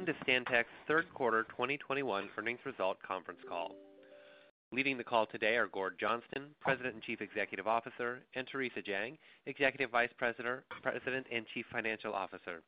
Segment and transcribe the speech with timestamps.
[0.00, 3.72] Welcome to Stantec's third quarter 2021 earnings result conference call.
[4.72, 9.18] Leading the call today are Gord Johnston, President and Chief Executive Officer, and Theresa Jang,
[9.44, 12.62] Executive Vice President and Chief Financial Officer.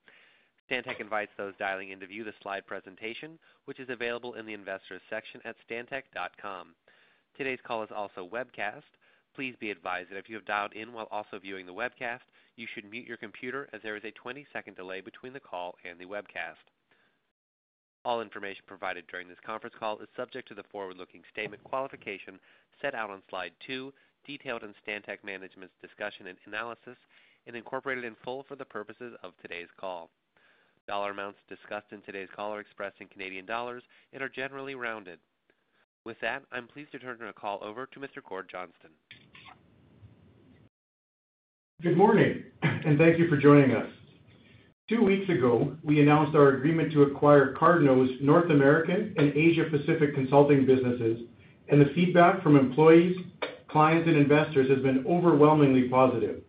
[0.71, 4.53] Stantec invites those dialing in to view the slide presentation, which is available in the
[4.53, 6.75] Investors section at stantec.com.
[7.39, 8.83] Today's call is also webcast.
[9.35, 12.67] Please be advised that if you have dialed in while also viewing the webcast, you
[12.75, 16.05] should mute your computer as there is a 20-second delay between the call and the
[16.05, 16.61] webcast.
[18.05, 22.41] All information provided during this conference call is subject to the forward-looking statement qualification
[22.81, 23.93] set out on slide two,
[24.27, 26.97] detailed in Stantec management's discussion and analysis,
[27.47, 30.11] and incorporated in full for the purposes of today's call.
[30.89, 35.21] Dollar amounts discussed in today's call are expressed in Canadian dollars and are generally rounded.
[36.05, 38.19] With that, I'm pleased to turn the call over to Mr.
[38.29, 38.91] Gord Johnston.
[41.83, 43.89] Good morning, and thank you for joining us.
[44.89, 50.13] Two weeks ago, we announced our agreement to acquire Cardno's North American and Asia Pacific
[50.13, 51.21] consulting businesses,
[51.69, 53.17] and the feedback from employees,
[53.69, 56.43] clients, and investors has been overwhelmingly positive.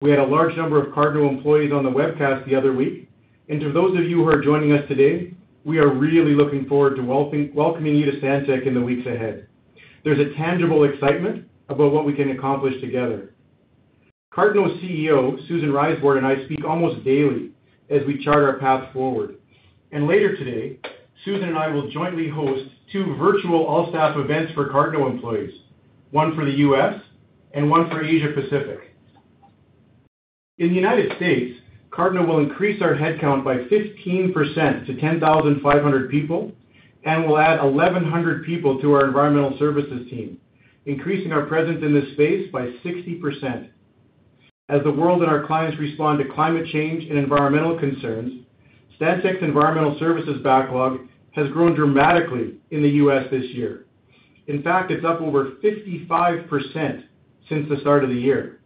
[0.00, 3.10] We had a large number of Cardno employees on the webcast the other week,
[3.50, 5.34] and to those of you who are joining us today,
[5.66, 9.46] we are really looking forward to welcoming you to Stantec in the weeks ahead.
[10.02, 13.34] There's a tangible excitement about what we can accomplish together.
[14.32, 17.50] Cardno's CEO, Susan Reisbord, and I speak almost daily
[17.88, 19.36] as we chart our path forward.
[19.90, 20.78] And Later today,
[21.24, 25.52] Susan and I will jointly host two virtual all-staff events for Cardno employees,
[26.12, 27.00] one for the U.S.
[27.54, 28.94] and one for Asia Pacific.
[30.58, 36.52] In the United States, Cardno will increase our headcount by 15% to 10,500 people
[37.04, 40.38] and will add 1,100 people to our environmental services team,
[40.86, 43.70] increasing our presence in this space by 60%.
[44.70, 48.44] As the world and our clients respond to climate change and environmental concerns,
[48.96, 51.00] Stantec's environmental services backlog
[51.32, 53.26] has grown dramatically in the U.S.
[53.32, 53.86] this year.
[54.46, 57.02] In fact, it's up over 55%
[57.48, 58.60] since the start of the year.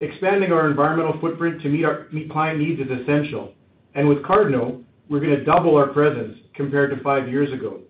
[0.00, 3.52] Expanding our environmental footprint to meet client needs is essential,
[3.94, 7.82] and with Cardno, we're gonna double our presence compared to five years ago.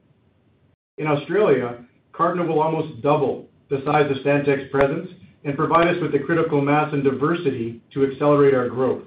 [0.98, 5.08] In Australia, Cardno will almost double the size of Stantec's presence
[5.44, 9.04] and provide us with the critical mass and diversity to accelerate our growth.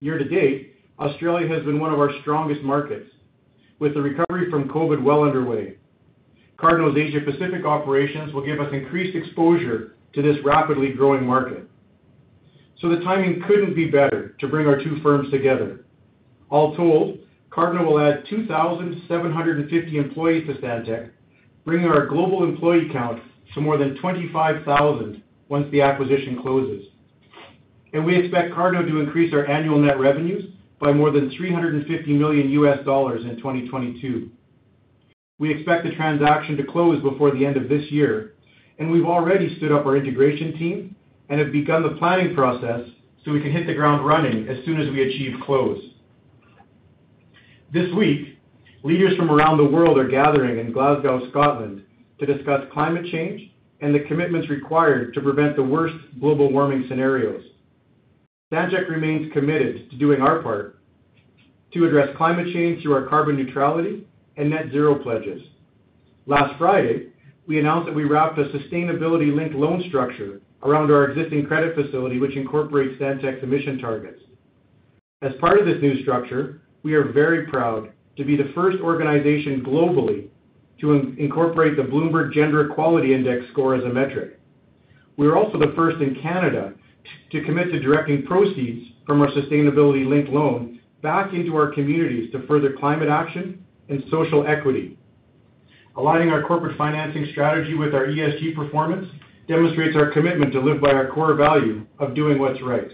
[0.00, 3.10] Year to date, Australia has been one of our strongest markets,
[3.78, 5.76] with the recovery from COVID well underway.
[6.58, 11.68] Cardno's Asia Pacific operations will give us increased exposure to this rapidly growing market.
[12.80, 15.84] So the timing couldn't be better to bring our two firms together.
[16.50, 17.18] All told,
[17.50, 21.10] Cardno will add 2,750 employees to Stantec,
[21.64, 23.22] bringing our global employee count
[23.54, 26.86] to more than 25,000 once the acquisition closes.
[27.92, 32.46] And we expect Cardno to increase our annual net revenues by more than $350 million
[32.46, 34.30] in 2022.
[35.38, 38.34] We expect the transaction to close before the end of this year,
[38.78, 40.96] and we've already stood up our integration team
[41.28, 42.88] and have begun the planning process
[43.24, 45.78] so we can hit the ground running as soon as we achieve close.
[47.72, 48.38] This week,
[48.82, 51.84] leaders from around the world are gathering in Glasgow, Scotland,
[52.18, 57.44] to discuss climate change and the commitments required to prevent the worst global warming scenarios.
[58.52, 60.78] Stantec remains committed to doing our part
[61.72, 64.06] to address climate change through our carbon neutrality
[64.36, 65.42] and net zero pledges.
[66.26, 67.08] Last Friday,
[67.46, 72.36] we announced that we wrapped a sustainability-linked loan structure around our existing credit facility, which
[72.36, 74.20] incorporates Stantec's emission targets.
[75.22, 79.62] As part of this new structure, we are very proud to be the first organization
[79.62, 80.28] globally
[80.80, 84.38] to incorporate the Bloomberg Gender-Equality Index score as a metric.
[85.16, 86.74] We are also the first in Canada
[87.32, 92.74] to commit to directing proceeds from our sustainability-linked loan back into our communities to further
[92.78, 94.98] climate action and social equity.
[95.96, 99.08] Aligning our corporate financing strategy with our ESG performance
[99.48, 102.90] demonstrates our commitment to live by our core value of doing what's right.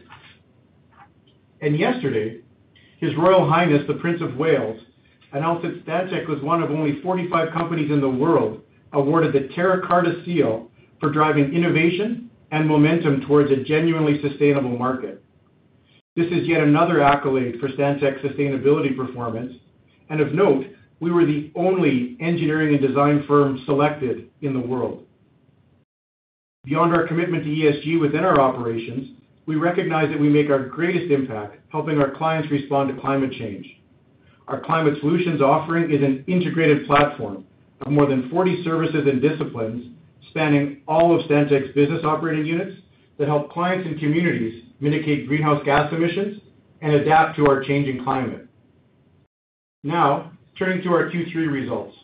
[1.61, 2.41] And Yesterday,
[2.99, 4.81] His Royal Highness, the Prince of Wales,
[5.35, 9.87] announced that Stantec was one of only 45 companies in the world awarded the Terra
[9.87, 10.71] Carta Seal
[11.01, 15.23] for driving innovation and momentum towards a genuinely sustainable market.
[16.15, 19.53] This is yet another accolade for Stantec's sustainability performance,
[20.09, 20.67] and of note,
[21.01, 25.05] we were the only engineering and design firm selected in the world.
[26.65, 31.11] Beyond our commitment to ESG within our operations, we recognize that we make our greatest
[31.11, 33.67] impact helping our clients respond to climate change.
[34.49, 37.45] Our climate solutions offering is an integrated platform
[37.81, 39.95] of more than 40 services and disciplines
[40.31, 42.77] spanning all of Stantec's business operating units
[43.19, 46.41] that help clients and communities mitigate greenhouse gas emissions
[46.83, 48.47] and adapt to our changing climate.
[49.83, 51.97] Now, turning to our Q3 results.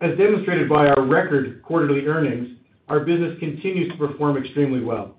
[0.00, 2.56] As demonstrated by our record quarterly earnings,
[2.88, 5.16] our business continues to perform extremely well.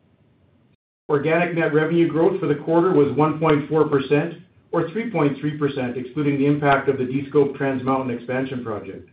[1.10, 4.42] Organic net revenue growth for the quarter was 1.4%
[4.72, 9.10] or 3.3% excluding the impact of the de-scoped Trans Mountain expansion project.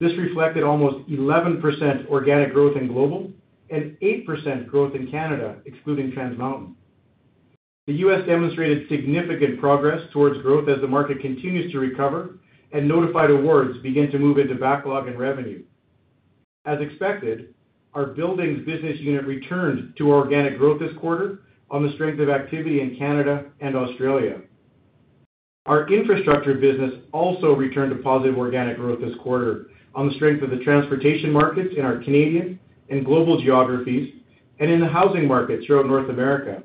[0.00, 3.30] This reflected almost 11% organic growth in global
[3.70, 6.76] and 8% growth in Canada, excluding Trans Mountain.
[7.86, 8.24] The U.S.
[8.26, 12.38] demonstrated significant progress towards growth as the market continues to recover
[12.72, 15.62] and notified awards begin to move into backlog and revenue.
[16.64, 17.54] As expected,
[17.94, 21.40] our buildings business unit returned to organic growth this quarter
[21.70, 24.40] on the strength of activity in Canada and Australia.
[25.66, 30.50] Our infrastructure business also returned to positive organic growth this quarter on the strength of
[30.50, 32.58] the transportation markets in our Canadian
[32.90, 34.14] and global geographies
[34.58, 36.62] and in the housing markets throughout North America.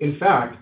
[0.00, 0.56] In fact,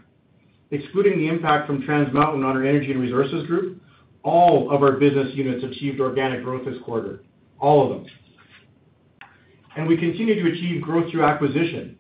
[0.73, 3.81] excluding the impact from Trans Mountain on our energy and resources group,
[4.25, 7.23] all of our business units achieved organic growth this quarter,
[7.61, 8.07] all of them.
[9.77, 11.99] And we continue to achieve growth through acquisition.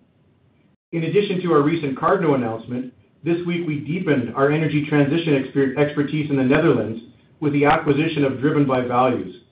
[0.92, 2.92] In addition to our recent Cardno announcement,
[3.24, 5.34] this week we deepened our energy transition
[5.78, 7.02] expertise in the Netherlands
[7.40, 9.42] with the acquisition of Driven by Values.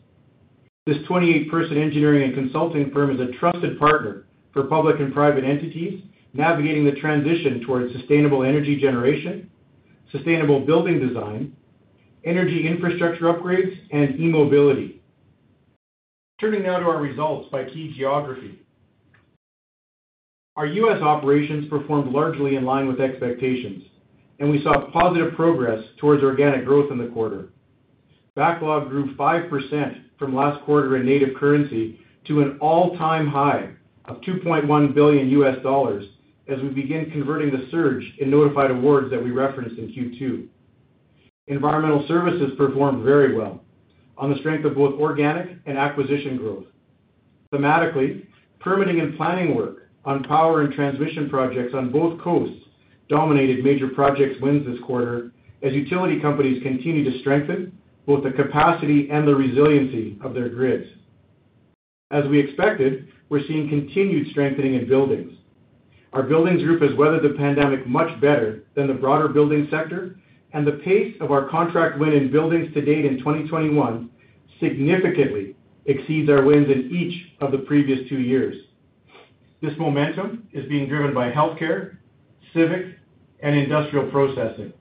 [0.86, 6.02] This 28-person engineering and consulting firm is a trusted partner for public and private entities
[6.32, 9.50] navigating the transition towards sustainable energy generation,
[10.12, 11.56] sustainable building design,
[12.24, 15.02] energy infrastructure upgrades, and e-mobility.
[16.40, 18.60] Turning now to our results by key geography.
[20.56, 21.00] Our U.S.
[21.00, 23.84] operations performed largely in line with expectations,
[24.40, 27.50] and we saw positive progress towards organic growth in the quarter.
[28.34, 33.70] Backlog grew 5% from last quarter in native currency to an all-time high
[34.06, 35.26] of $2.1 billion
[36.48, 40.46] as we begin converting the surge in notified awards that we referenced in Q2.
[41.46, 43.60] Environmental services performed very well
[44.18, 46.64] on the strength of both organic and acquisition growth.
[47.52, 48.26] Thematically,
[48.58, 52.64] permitting and planning work on power and transmission projects on both coasts
[53.08, 55.32] dominated major projects wins this quarter
[55.62, 57.76] as utility companies continue to strengthen
[58.06, 60.88] both the capacity and the resiliency of their grids.
[62.10, 65.32] As we expected, we're seeing continued strengthening in buildings.
[66.12, 70.16] Our buildings group has weathered the pandemic much better than the broader building sector,
[70.52, 74.10] and the pace of our contract win in buildings to date in 2021
[74.58, 75.54] significantly
[75.86, 78.56] exceeds our wins in each of the previous two years.
[79.60, 81.98] This momentum is being driven by healthcare,
[82.54, 82.96] civic,
[83.40, 84.72] and industrial processing.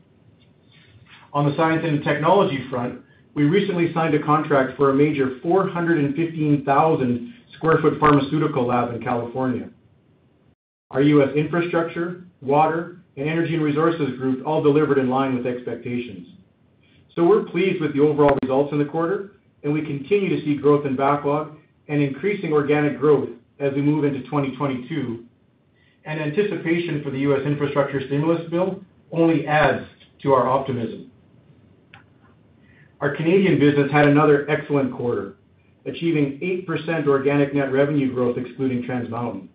[1.33, 3.01] On the science and technology front,
[3.33, 9.69] we recently signed a contract for a major 415,000 sq ft pharmaceutical lab in California.
[10.91, 11.29] Our U.S.
[11.35, 16.27] infrastructure, water, and energy and resources group all delivered in line with expectations.
[17.15, 20.55] So We're pleased with the overall results in the quarter, and we continue to see
[20.55, 21.57] growth in backlog
[21.89, 25.25] and increasing organic growth as we move into 2022.
[26.05, 27.41] and Anticipation for the U.S.
[27.45, 29.85] infrastructure stimulus bill only adds
[30.21, 31.11] to our optimism.
[33.01, 35.35] Our Canadian business had another excellent quarter,
[35.85, 39.49] achieving 8% organic net revenue growth excluding Trans Mountain.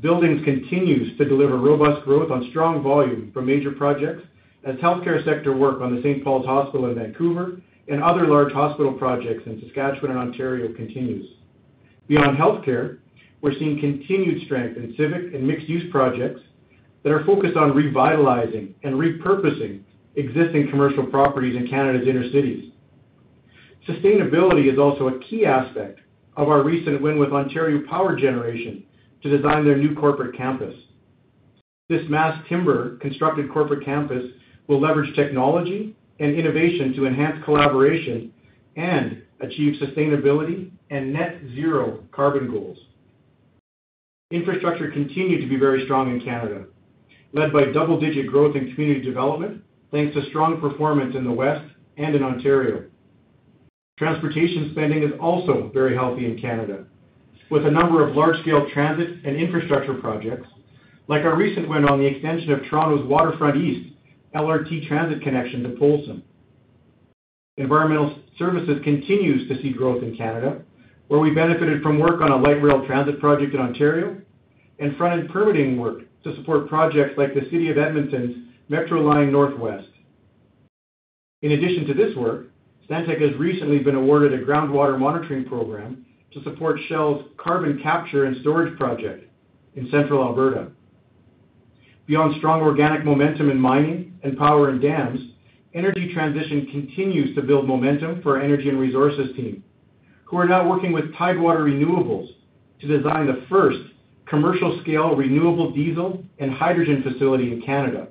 [0.00, 4.22] Buildings continues to deliver robust growth on strong volume from major projects
[4.64, 6.22] as healthcare sector work on the St.
[6.22, 11.28] Paul's Hospital in Vancouver and other large hospital projects in Saskatchewan and Ontario continues.
[12.08, 12.98] Beyond healthcare,
[13.40, 16.40] we're seeing continued strength in civic and mixed-use projects
[17.02, 19.82] that are focused on revitalizing and repurposing
[20.16, 22.72] existing commercial properties in Canada's inner cities.
[23.86, 26.00] Sustainability is also a key aspect
[26.36, 28.84] of our recent win with Ontario Power Generation
[29.22, 30.74] to design their new corporate campus.
[31.88, 34.24] This mass timber constructed corporate campus
[34.66, 38.32] will leverage technology and innovation to enhance collaboration
[38.76, 42.78] and achieve sustainability and net zero carbon goals.
[44.30, 46.66] Infrastructure continued to be very strong in Canada,
[47.32, 51.64] led by double-digit growth in community development, thanks to strong performance in the West
[51.96, 52.84] and in Ontario.
[53.98, 56.84] Transportation spending is also very healthy in Canada,
[57.50, 60.46] with a number of large-scale transit and infrastructure projects,
[61.08, 63.94] like our recent win on the extension of Toronto's Waterfront East
[64.34, 66.22] LRT transit connection to Polson.
[67.56, 70.62] Environmental services continues to see growth in Canada,
[71.08, 74.20] where we benefited from work on a light rail transit project in Ontario
[74.78, 78.36] and front-end permitting work to support projects like the City of Edmonton's
[78.68, 79.88] Metro Line Northwest.
[81.42, 82.46] In addition to this work,
[82.88, 88.36] Stantec has recently been awarded a groundwater monitoring program to support Shell's carbon capture and
[88.40, 89.30] storage project
[89.76, 90.68] in central Alberta.
[92.06, 95.20] Beyond strong organic momentum in mining and power and dams,
[95.78, 99.62] energy transition continues to build momentum for our energy and resources team,
[100.24, 102.28] who are now working with Tidewater Renewables
[102.80, 103.78] to design the first
[104.26, 108.08] commercial-scale renewable diesel and hydrogen facility in Canada.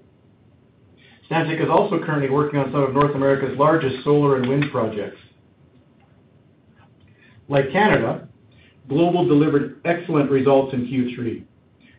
[1.30, 5.20] Stantec is also currently working on some of North America's largest solar and wind projects.
[7.50, 8.28] Like Canada,
[8.88, 11.44] Global delivered excellent results in Q3,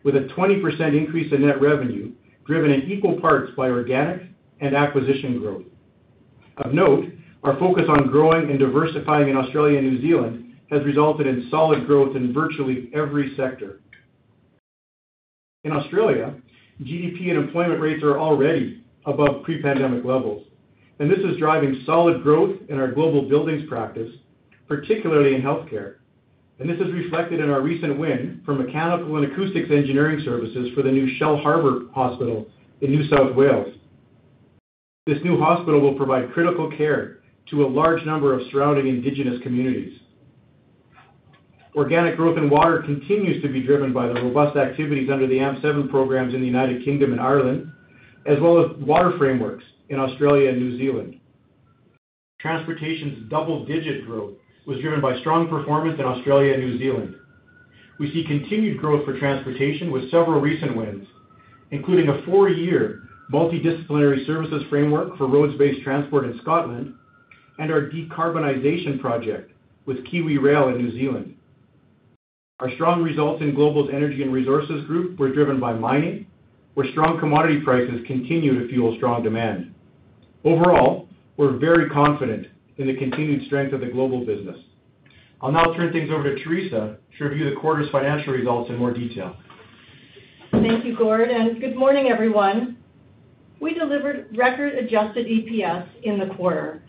[0.03, 2.11] with a 20% increase in net revenue,
[2.45, 4.23] driven in equal parts by organic
[4.61, 5.63] and acquisition growth.
[6.57, 7.05] Of note,
[7.43, 11.87] our focus on growing and diversifying in Australia and New Zealand has resulted in solid
[11.87, 13.81] growth in virtually every sector.
[15.63, 16.35] In Australia,
[16.81, 20.45] GDP and employment rates are already above pre-pandemic levels,
[20.99, 24.11] and this is driving solid growth in our global buildings practice,
[24.67, 25.95] particularly in healthcare.
[26.59, 30.83] And This is reflected in our recent win for mechanical and acoustics engineering services for
[30.83, 32.47] the new Shellharbour Hospital
[32.81, 33.78] in New South Wales.
[35.05, 39.99] This new hospital will provide critical care to a large number of surrounding indigenous communities.
[41.75, 45.89] Organic growth in water continues to be driven by the robust activities under the AMP7
[45.89, 47.71] programs in the United Kingdom and Ireland,
[48.25, 51.19] as well as water frameworks in Australia and New Zealand.
[52.39, 54.33] Transportation's double-digit growth
[54.65, 57.15] was driven by strong performance in Australia and New Zealand.
[57.99, 61.07] We see continued growth for transportation with several recent wins,
[61.71, 66.93] including a four-year multidisciplinary services framework for roads-based transport in Scotland
[67.59, 69.51] and our decarbonization project
[69.85, 71.35] with KiwiRail in New Zealand.
[72.59, 76.25] Our strong results in Global's energy and resources group were driven by mining,
[76.73, 79.73] where strong commodity prices continue to fuel strong demand.
[80.43, 81.07] Overall,
[81.37, 84.57] we're very confident in the continued strength of the Global business.
[85.41, 88.93] I'll now turn things over to Theresa to review the quarter's financial results in more
[88.93, 89.35] detail.
[90.51, 92.78] Thank you, Gord, and good morning, everyone.
[93.59, 96.81] We delivered record adjusted EPS in the quarter.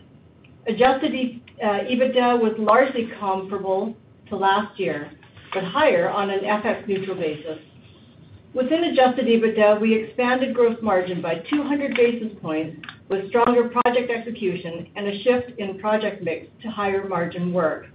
[0.67, 3.95] Adjusted uh, EBITDA was largely comparable
[4.29, 5.11] to last year,
[5.53, 7.59] but higher on an FX neutral basis.
[8.53, 14.87] Within adjusted EBITDA, we expanded gross margin by 200 basis points with stronger project execution
[14.95, 17.87] and a shift in project mix to higher margin work.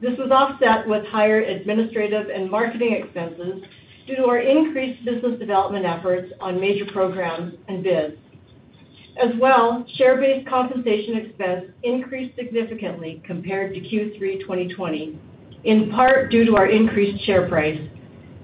[0.00, 3.62] This was offset with higher administrative and marketing expenses
[4.10, 8.16] due to our increased business development efforts on major programs and bids.
[9.22, 15.18] As well, share-based compensation expense increased significantly compared to Q3 2020,
[15.64, 17.80] in part due to our increased share price.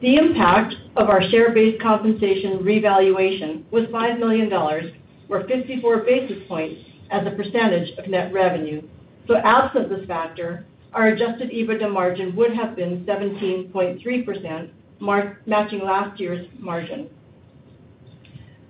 [0.03, 6.81] The impact of our share-based compensation revaluation was $5 million, or 54 basis points
[7.11, 8.83] as a percentage of net revenue.
[9.27, 14.71] So absent this factor, our adjusted EBITDA margin would have been 17.3%,
[15.01, 17.09] matching last year's margin.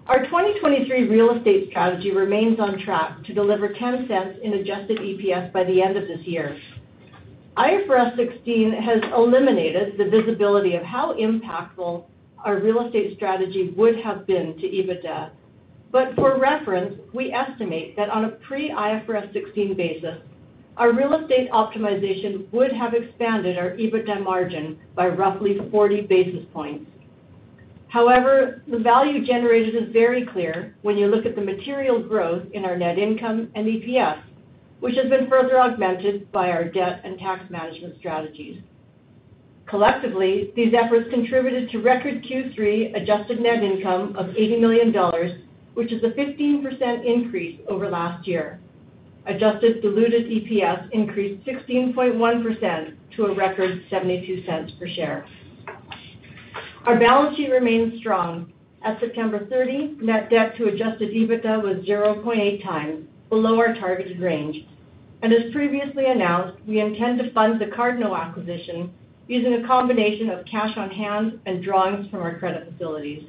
[0.06, 5.64] Our 2023 real estate strategy remains on track to deliver $0.10 in adjusted EPS by
[5.64, 6.56] the end of this year.
[7.56, 12.04] IFRS 16 has eliminated the visibility of how impactful
[12.44, 15.30] our real estate strategy would have been to EBITDA.
[15.90, 20.18] But for reference, we estimate that on a pre-IFRS 16 basis,
[20.76, 26.90] our real estate optimization would have expanded our EBITDA margin by roughly 40 basis points.
[27.88, 32.64] However, the value generated is very clear when you look at the material growth in
[32.64, 34.20] our net income and EPS,
[34.80, 38.60] which has been further augmented by our debt and tax management strategies.
[39.66, 44.94] Collectively, these efforts contributed to record Q3 adjusted net income of $80 million,
[45.74, 48.60] which is a 15% increase over last year.
[49.26, 55.26] Adjusted diluted EPS increased 16.1% to a record $0.72 per share.
[56.84, 58.52] Our balance sheet remains strong.
[58.84, 64.64] At September 30, net debt to adjusted EBITDA was 0.8 times, below our targeted range.
[65.22, 68.92] And As previously announced, we intend to fund the Cardno acquisition
[69.26, 73.24] using a combination of cash on hand and drawings from our credit facilities.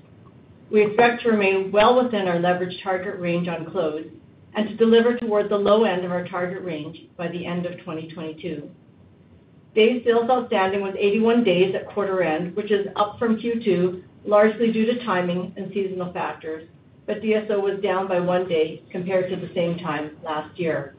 [0.69, 4.05] We expect to remain well within our leverage target range on close
[4.57, 7.77] and to deliver toward the low end of our target range by the end of
[7.77, 8.67] 2022.
[9.75, 14.71] Days sales outstanding was 81 days at quarter end, which is up from Q2, largely
[14.71, 16.67] due to timing and seasonal factors,
[17.05, 20.95] but DSO was down by one day compared to the same time last year.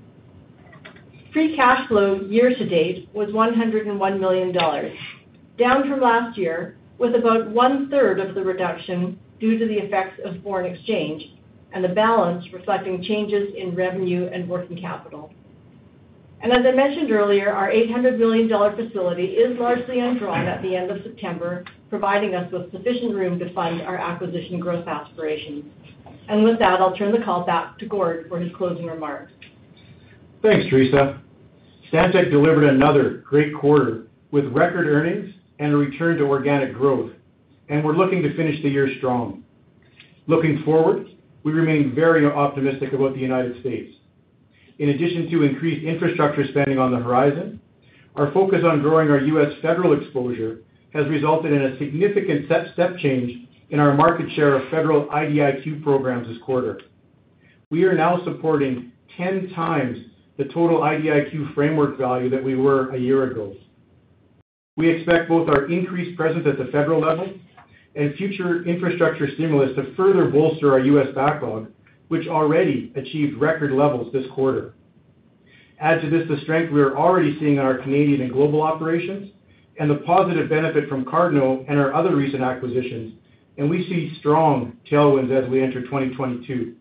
[1.32, 4.96] Free cash flow year to date was 101 million dollars,
[5.58, 10.40] down from last year, with about one-third of the reduction due to the effects of
[10.44, 11.37] foreign exchange
[11.72, 15.32] and the balance reflecting changes in revenue and working capital.
[16.40, 20.76] And as I mentioned earlier, our 800 million dollar facility is largely undrawn at the
[20.76, 25.64] end of September, providing us with sufficient room to fund our acquisition growth aspirations.
[26.28, 29.32] And with that, I'll turn the call back to Gord for his closing remarks.
[30.42, 31.20] Thanks, Theresa.
[31.92, 37.10] Stantec delivered another great quarter with record earnings and a return to organic growth,
[37.68, 39.42] and we're looking to finish the year strong.
[40.26, 41.08] Looking forward,
[41.42, 43.94] we remain very optimistic about the United States.
[44.78, 47.60] In addition to increased infrastructure spending on the horizon,
[48.16, 49.52] our focus on growing our U.S.
[49.62, 50.60] federal exposure
[50.92, 56.26] has resulted in a significant step change in our market share of federal IDIQ programs
[56.26, 56.80] this quarter.
[57.70, 59.98] We are now supporting 10 times
[60.38, 63.54] the total IDIQ framework value that we were a year ago.
[64.76, 67.34] We expect both our increased presence at the federal level
[67.94, 71.08] and future infrastructure stimulus to further bolster our U.S.
[71.14, 71.68] backlog,
[72.08, 74.74] which already achieved record levels this quarter.
[75.80, 79.30] Add to this the strength we are already seeing in our Canadian and global operations
[79.78, 83.14] and the positive benefit from Cardno and our other recent acquisitions,
[83.58, 86.74] and we see strong tailwinds as we enter 2022.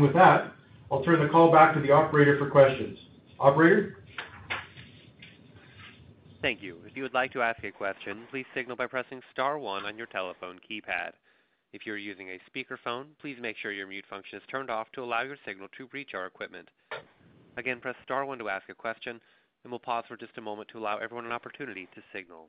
[0.00, 0.52] With that,
[0.92, 2.98] I'll turn the call back to the operator for questions.
[3.40, 3.96] Operator?
[6.40, 6.76] Thank you.
[6.98, 9.96] If you would like to ask a question, please signal by pressing star one on
[9.96, 11.12] your telephone keypad.
[11.72, 15.04] If you're using a speakerphone, please make sure your mute function is turned off to
[15.04, 16.68] allow your signal to reach our equipment.
[17.56, 19.20] Again, press star one to ask a question,
[19.62, 22.48] and we'll pause for just a moment to allow everyone an opportunity to signal.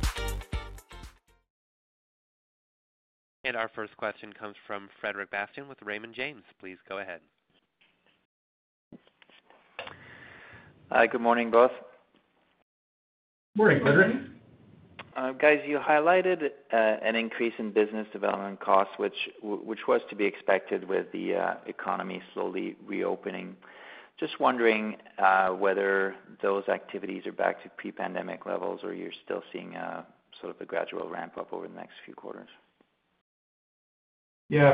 [3.43, 6.43] And our first question comes from Frederic Bastien with Raymond James.
[6.59, 7.21] Please go ahead.
[10.91, 11.71] Hi, good morning, both.
[13.55, 14.15] Morning, Frederic.
[15.17, 20.15] Uh, guys, you highlighted uh, an increase in business development costs, which which was to
[20.15, 23.55] be expected with the uh, economy slowly reopening.
[24.19, 24.97] Just wondering
[25.57, 29.75] whether those activities are back to pre-pandemic levels or you're still seeing
[30.39, 32.47] sort of a gradual ramp-up over the next few quarters.
[32.47, 32.70] Yeah,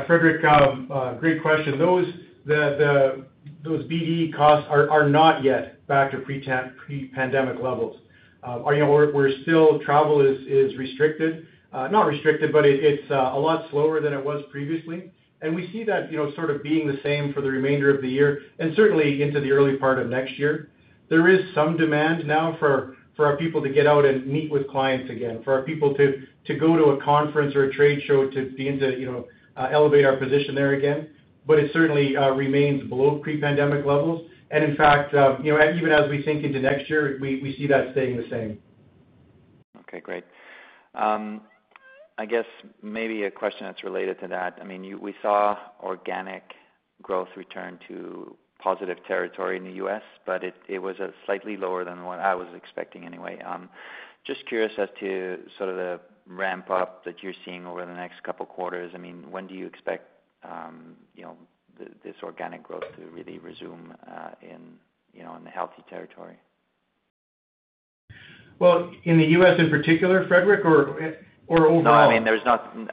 [0.06, 1.78] Frederic, um, uh, great question.
[1.78, 2.06] Those
[2.48, 7.96] BD costs are not yet back to pre-pandemic levels.
[8.42, 11.46] Um, you know, we're still travel is restricted.
[11.72, 15.12] Uh, not restricted, but it's uh, a lot slower than it was previously.
[15.42, 18.02] And we see that, you know, sort of being the same for the remainder of
[18.02, 20.70] the year and certainly into the early part of next year.
[21.08, 25.10] There is some demand now for our people to get out and meet with clients
[25.10, 28.78] again, for our people to go to a conference or a trade show to begin
[28.80, 29.26] to, you know,
[29.58, 31.08] Uh, elevate our position there again.
[31.44, 34.30] But it certainly uh, remains below pre-pandemic levels.
[34.52, 37.66] And in fact, um, you know, even as we think into next year, we see
[37.66, 38.58] that staying the same.
[39.80, 40.24] Okay, great.
[40.94, 41.40] Um,
[42.18, 42.44] I guess
[42.82, 44.58] maybe a question that's related to that.
[44.60, 46.42] I mean, we saw organic
[47.02, 52.04] growth return to positive territory in the U.S., but it was a slightly lower than
[52.04, 53.40] what I was expecting anyway.
[53.40, 53.68] Um,
[54.24, 58.22] just curious as to sort of the ramp up that you're seeing over the next
[58.22, 58.92] couple quarters.
[58.94, 60.08] I mean, when do you expect,
[60.42, 61.36] um, you know,
[62.04, 64.74] this organic growth to really resume, uh, in,
[65.12, 66.36] you know, in the healthy territory?
[68.58, 69.58] Well, in the U.S.
[69.58, 70.98] in particular, Frederic, or
[71.48, 71.82] overall?
[71.82, 72.42] No, I mean, there's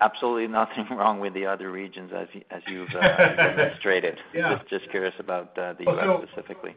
[0.01, 4.19] absolutely nothing wrong with the other regions as you've uh, demonstrated.
[4.33, 4.59] Yeah.
[4.69, 6.29] Just curious about uh, the oh, U.S.
[6.31, 6.75] specifically.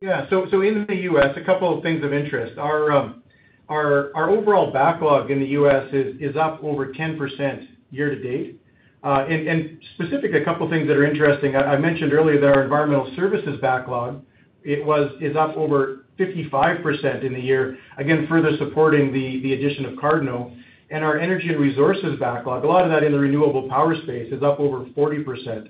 [0.00, 0.28] Yeah.
[0.30, 2.58] So so in the U.S., a couple of things of interest.
[2.58, 3.22] Our um,
[3.70, 5.86] overall backlog in the U.S.
[5.92, 8.60] is up over 10% year to date.
[9.02, 11.56] Uh and specifically, a couple of things that are interesting.
[11.56, 14.22] I mentioned earlier that our environmental services backlog
[14.66, 20.56] was is up over 55% in the year, again, further supporting the addition of Cardno.
[20.92, 24.42] Our energy and resources backlog, a lot of that in the renewable power space, is
[24.42, 25.68] up over 40%.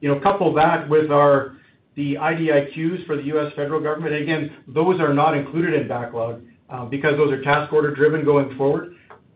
[0.00, 1.56] You know, couple that with our
[1.94, 3.52] the IDIQs for the U.S.
[3.54, 4.14] federal government.
[4.14, 8.56] Again, those are not included in backlog, Um, because those are task order driven going
[8.56, 8.94] forward.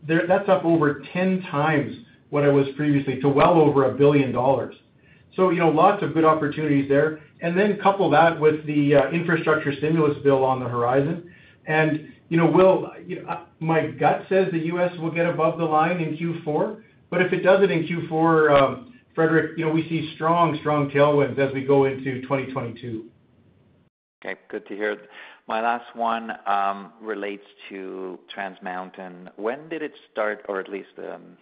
[0.09, 1.95] That's up over 10 times
[2.31, 4.33] what it was previously to well over $1 billion.
[5.35, 7.21] So, you know, lots of good opportunities there.
[7.43, 11.31] And then couple that with the uh, infrastructure stimulus bill on the horizon.
[11.67, 12.91] And, you know, we'll.
[13.07, 14.97] you know, my gut says the U.S.
[14.99, 19.59] will get above the line in Q4, but if it doesn't in Q4, um, Frederic,
[19.59, 23.07] you know, we see strong, strong tailwinds as we go into 2022.
[24.25, 24.97] Okay, good to hear.
[25.49, 29.31] My last one um, relates to Trans Mountain.
[29.37, 31.37] When did it start, or at least, um,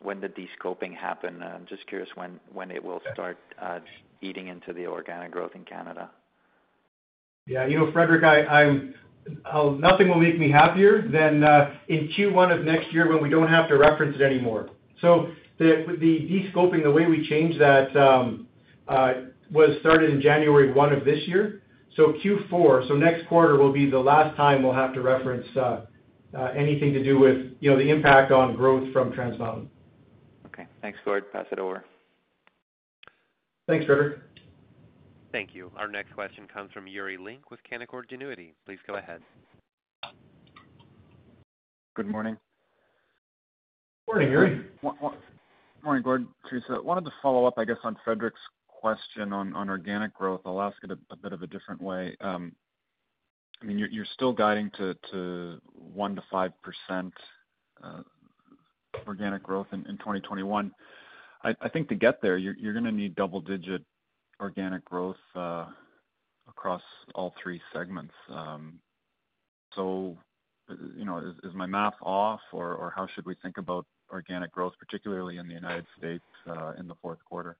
[0.00, 1.42] when did descoping happen?
[1.42, 3.80] Uh, I'm just curious when when it will start uh,
[4.22, 6.10] eating into the organic growth in Canada.
[7.46, 7.66] Yeah.
[7.66, 13.12] You know, Frederic, nothing will make me happier than uh, in Q1 of next year
[13.12, 14.70] when we don't have to reference it anymore.
[15.02, 18.46] So the descoping, the way we changed that, um,
[19.52, 21.59] was started in January 1 of this year.
[21.96, 25.86] Q4, so next quarter will be the last time we'll have to reference uh,
[26.36, 29.68] uh, anything to do with, you know, the impact on growth from Trans Mountain.
[30.46, 30.66] Okay.
[30.80, 31.30] Thanks, Gord.
[31.32, 31.84] Pass it over.
[33.66, 34.18] Thanks, Frederic.
[35.32, 35.70] Thank you.
[35.76, 38.50] Our next question comes from Yuri Lynk with Canaccord Genuity.
[38.66, 39.20] Please go ahead.
[41.94, 42.36] Good morning.
[44.08, 44.64] Morning, Yuri.
[45.84, 46.80] Morning, Gord, Theresa.
[46.82, 48.40] Wanted to follow up, I guess, on Frederic's
[48.80, 50.40] question on organic growth.
[50.46, 52.16] I'll ask it a bit of a different way.
[52.20, 52.52] Um,
[53.62, 55.60] I mean, you're still guiding to
[55.94, 57.12] 1%-5%
[57.82, 58.02] uh,
[59.06, 60.72] organic growth in 2021.
[61.42, 63.82] I think to get there, you're gonna need double-digit
[64.40, 65.66] organic growth uh,
[66.48, 66.82] across
[67.14, 68.14] all three segments.
[68.30, 68.78] Um,
[69.74, 70.18] so,
[70.70, 74.74] uh, you know, is my math off, or how should we think about organic growth,
[74.78, 76.24] particularly in the United States,
[76.78, 77.56] in the fourth quarter?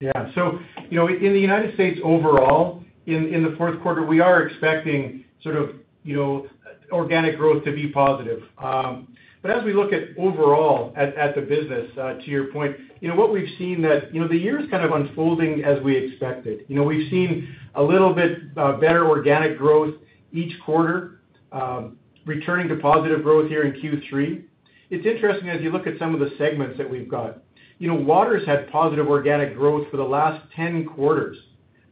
[0.00, 0.30] Yeah.
[0.34, 0.58] So,
[0.90, 5.24] you know, in the United States overall, in in the fourth quarter, we are expecting
[5.42, 5.70] sort of,
[6.04, 6.46] you know,
[6.92, 8.42] organic growth to be positive.
[8.58, 9.08] Um,
[9.40, 13.14] but as we look at overall at the business, uh, to your point, you know,
[13.14, 16.64] what we've seen that, you know, the year is kind of unfolding as we expected.
[16.68, 19.94] You know, we've seen a little bit uh, better organic growth
[20.32, 21.20] each quarter,
[21.52, 24.42] um, returning to positive growth here in Q3.
[24.90, 27.38] It's interesting as you look at some of the segments that we've got.
[27.78, 31.36] You know, water's had positive organic growth for the last 10 quarters.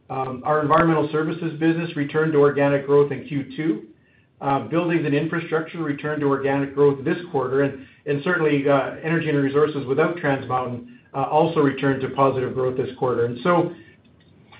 [0.09, 3.85] Um, our environmental services business returned to organic growth in Q2.
[4.41, 7.63] Um, buildings and infrastructure returned to organic growth this quarter.
[7.63, 7.87] And
[8.23, 12.89] certainly, uh, energy and resources without Trans Mountain uh, also returned to positive growth this
[12.97, 13.25] quarter.
[13.25, 13.73] And so,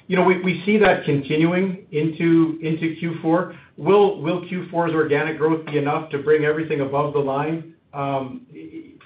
[0.08, 3.58] you know, we see that continuing into into Q4.
[3.78, 8.46] Will will Q4's organic growth be enough to bring everything above the line um,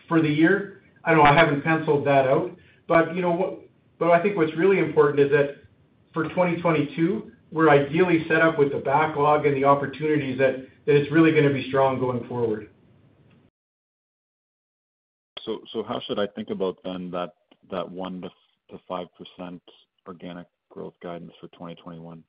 [0.07, 0.78] for the year?
[1.09, 1.29] I don't know.
[1.31, 2.55] I haven't penciled that out.
[2.87, 3.61] But, you know,
[3.97, 5.55] but I think what's really important is that
[6.13, 11.31] for 2022, we're ideally set up with the backlog and the opportunities that it's really
[11.31, 12.69] gonna be strong going forward.
[15.41, 17.31] So, so how should I think about then that
[17.71, 19.59] 1%-5%
[20.07, 22.23] organic growth guidance for 2021?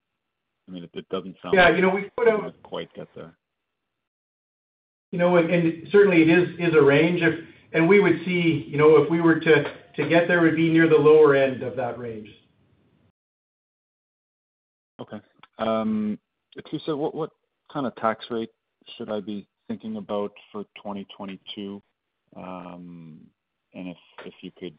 [0.67, 1.69] I mean, it doesn't sound- Yeah.
[1.69, 2.55] You know, we put out.
[2.63, 3.37] Quite get there.
[5.13, 7.21] You know, and certainly it is a range.
[7.73, 10.89] And we would see, you know, if we were to get there, we'd be near
[10.89, 12.29] the lower end of that range.
[15.01, 15.21] Okay.
[15.59, 16.19] Um,
[16.69, 17.31] Theresa, what
[17.73, 18.51] kind of tax rate
[18.97, 21.83] should I be thinking about for 2022?
[22.37, 23.21] Um,
[23.73, 24.77] if if you could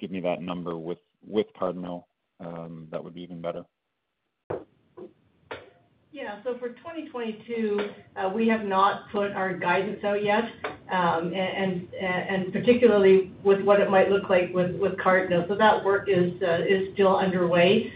[0.00, 0.98] give me that number with
[1.60, 2.04] Cardno,
[2.40, 3.64] um, that would be even better.
[6.22, 6.36] Yeah.
[6.44, 10.44] So for 2022, uh, we have not put our guidance out yet,
[10.92, 15.58] um, and particularly with what it might look like with Cardno.
[15.58, 17.92] That work uh, is still underway.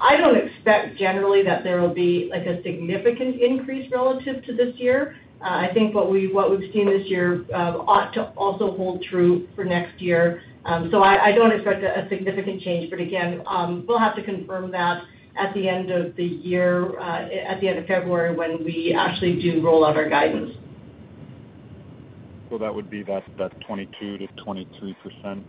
[0.00, 4.74] I don't expect generally that there will be, like, a significant increase relative to this
[4.74, 5.14] year.
[5.40, 6.32] Uh, I think what we've
[6.72, 10.42] seen this year ought to also hold true for next year.
[10.64, 12.90] Um so I don't expect a significant change.
[12.90, 15.04] But again, um, we'll have to confirm that
[15.38, 19.40] at the end of the year, uh, at the end of February when we actually
[19.40, 20.52] do roll out our guidance.
[22.50, 25.44] Well that would be that 22%-23%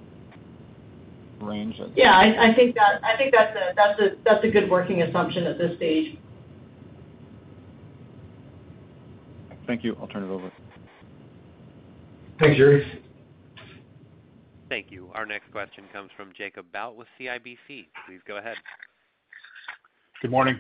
[1.42, 1.76] range?
[1.96, 2.18] Yeah.
[2.18, 6.18] I think that's a good working assumption at this stage.
[9.66, 9.96] Thank you.
[10.02, 10.52] I'll turn it over.
[12.40, 13.02] Thanks, Yuri.
[14.68, 15.10] Thank you.
[15.14, 17.88] Our next question comes from Jacob Bout with CIBC.
[18.08, 18.56] Please go ahead.
[20.22, 20.60] Good morning.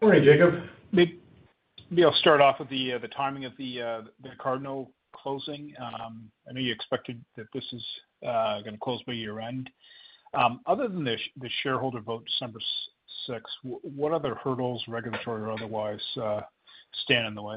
[0.00, 0.54] Morning, Jacob.
[0.92, 1.18] Maybe
[2.04, 4.02] I'll start off with the uh, timing of the uh,
[4.40, 5.74] Cardno closing.
[5.82, 7.84] Um, I know you expected that this is
[8.24, 9.68] uh, gonna close by year-end.
[10.32, 12.60] Um, other than the the shareholder vote December
[13.28, 16.00] 6th, what other hurdles, regulatory or otherwise,
[17.02, 17.56] stand in the way?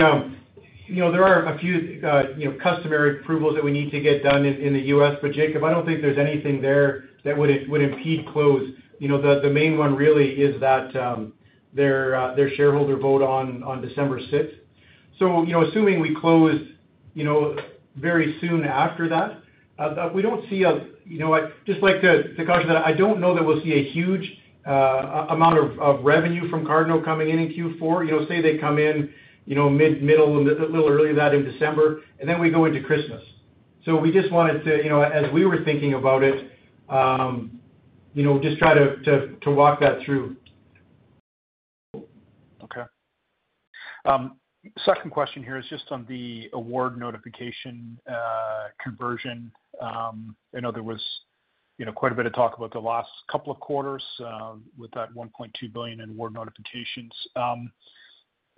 [0.00, 0.41] Um,
[0.92, 4.00] You know, there are a few, uh, you know, customary approvals that we need to
[4.00, 7.66] get done in the U.S., but Jacob, I don't think there's anything there that would
[7.70, 8.68] would impede close.
[8.98, 11.32] You know, the main one really is that um
[11.72, 14.52] their uh, shareholder vote on December 6th.
[15.18, 16.60] You know, assuming we close,
[17.14, 17.56] you know,
[17.96, 19.38] very soon after that,
[19.78, 20.88] uh, we don't see a.
[21.06, 23.90] You know, I'd just like to caution that I don't know that we'll see a
[23.92, 24.30] huge
[24.66, 28.06] amount of revenue from Cardno coming in in Q4.
[28.06, 29.10] You know, say they come in,
[29.46, 32.82] you know, mid, middle, a little than that in December, and then we go into
[32.82, 33.22] Christmas.
[33.84, 36.52] So we just wanted to, you know, as we were thinking about it,
[36.88, 37.58] um,
[38.14, 40.36] you know, just try to to to walk that through.
[42.62, 42.82] Okay.
[44.04, 44.36] Um,
[44.84, 49.50] second question here is just on the award notification uh, conversion.
[49.80, 51.02] Um, I know there was,
[51.78, 54.90] you know, quite a bit of talk about the last couple of quarters uh, with
[54.92, 57.12] that 1.2 billion in award notifications.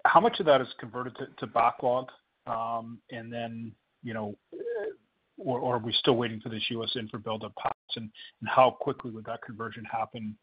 [0.05, 2.09] How much of that is converted to backlog?
[2.47, 4.37] Um, and then, you know,
[5.39, 6.91] or are we still waiting for this U.S.
[6.97, 7.73] Infra bill to pass?
[8.47, 10.37] How quickly would that conversion happen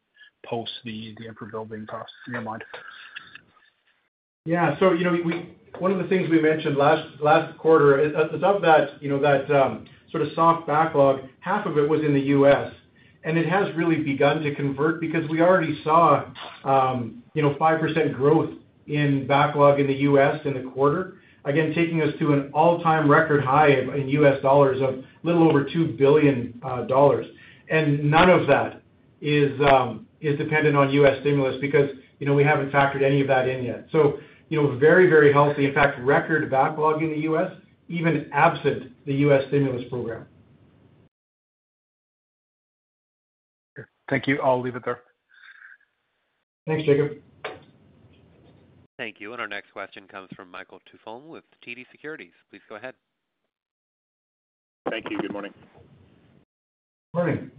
[0.46, 2.64] post the the infra bill being passed in your mind?
[4.46, 4.78] Yeah.
[4.80, 8.62] So, you know, we one of the things we mentioned last last quarter is of
[8.62, 12.22] that, you know, that um, sort of soft backlog, half of it was in the
[12.22, 12.72] U.S.,
[13.24, 16.26] and it has really begun to convert because we already saw,
[16.64, 18.50] um, you know, 5% growth
[18.88, 20.40] in backlog in the U.S.
[20.46, 21.18] in the quarter.
[21.46, 24.42] Again, taking us to an all-time record high in U.S.
[24.42, 26.60] dollars of a little over $2 billion.
[27.70, 28.82] And none of that
[29.22, 31.20] is um is dependent on U.S.
[31.22, 31.90] stimulus because,
[32.20, 33.88] you know, we haven't factored any of that in yet.
[33.92, 34.20] So
[34.52, 35.66] you know, very, very healthy.
[35.66, 37.50] In fact, record backlog in the U.S.,
[37.88, 39.44] even absent the U.S.
[39.48, 40.26] stimulus program.
[44.10, 44.42] Thank you.
[44.42, 45.04] I'll leave it there.
[46.68, 47.14] Thanks, Jacob.
[49.02, 49.32] Thank you.
[49.32, 52.34] And our next question comes from Michael Tupholme with TD Securities.
[52.52, 52.94] Please go ahead.
[54.92, 55.20] Thank you.
[55.20, 55.56] Good morning.
[57.16, 57.50] Morning.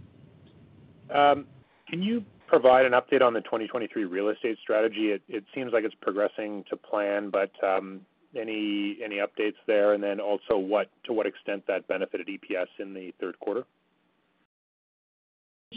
[1.13, 1.45] Um,
[1.89, 5.19] can you provide an update on the 2023 real estate strategy?
[5.27, 7.99] It seems like it's progressing to plan, but um,
[8.39, 9.95] any updates there?
[9.95, 10.65] And then also,
[11.03, 13.65] to what extent that benefited EPS in the third quarter?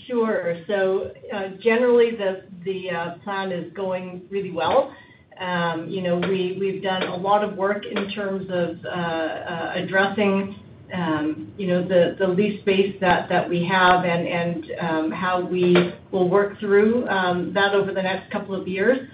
[0.07, 0.62] Sure.
[0.68, 4.94] So uh generally, the uh, plan is going really well.
[5.40, 10.57] Um, you know, we've done a lot of work in terms of uh, uh, addressing
[10.94, 16.59] um, you know, the lease space that we have and um how we will work
[16.61, 19.09] through um, that over the next couple of years.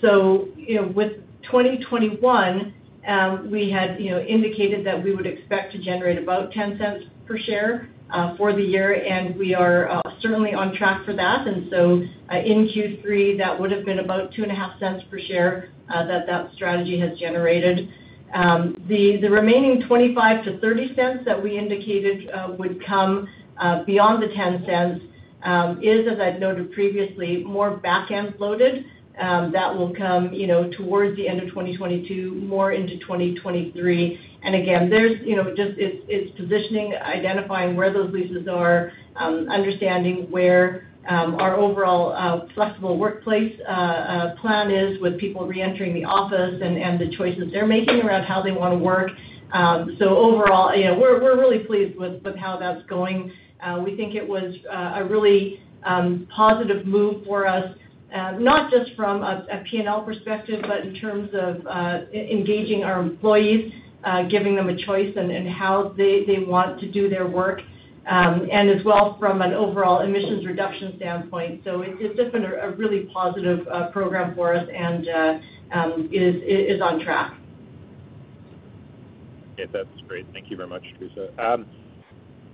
[0.00, 1.12] So, you know, with
[1.44, 2.74] 2021,
[3.50, 7.88] we had you know, indicated that we would expect to generate about 0.10 per share
[8.10, 11.48] Uh, for the year, and we are uh, certainly on track for that.
[11.48, 16.52] And so uh, in Q3, that would have been about 0.025 per share that that
[16.54, 17.88] strategy has generated.
[18.32, 23.26] Um, the the remaining 0.25-0.30 that we indicated would come
[23.86, 25.08] beyond the 0.10
[25.42, 28.84] um, is, as I've noted previously, more back-end loaded.
[29.16, 34.20] Um, that will come, you know, towards the end of 2022, more into 2023.
[34.42, 40.88] Again, there's, you know, just it's positioning, identifying where those leases are, um, understanding where
[41.08, 46.60] um, our overall uh, flexible workplace uh, uh, plan is with people reentering the office
[46.62, 49.10] and the choices they're making around how they wanna work.
[49.52, 53.30] Um so overall, you know, we're we're really pleased with how that's going.
[53.84, 57.76] We think it was a really positive move for us,
[58.14, 63.72] Um, not just from a P&L perspective, but in terms of uh, engaging our employees,
[64.04, 67.60] uh, giving them a choice in how they want to do their work,
[68.06, 71.62] um, and as well from an overall emissions reduction standpoint.
[71.64, 75.08] So it's just been a really positive uh, program for us and
[75.72, 77.36] um, is on track.
[79.54, 79.68] Okay.
[79.72, 80.24] That's great.
[80.32, 81.66] Thank you very much, Theresa.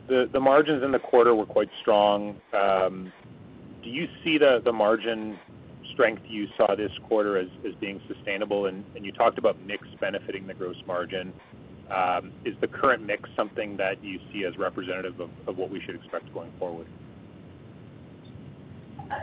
[0.09, 2.41] The margins in the quarter were quite strong.
[2.51, 5.39] Do you see the margin
[6.01, 8.67] strength you saw this quarter as being sustainable?
[8.67, 11.33] And you talked about mix benefiting the gross margin.
[11.95, 15.97] Um, is the current mix something that you see as representative of what we should
[15.97, 16.87] expect going forward?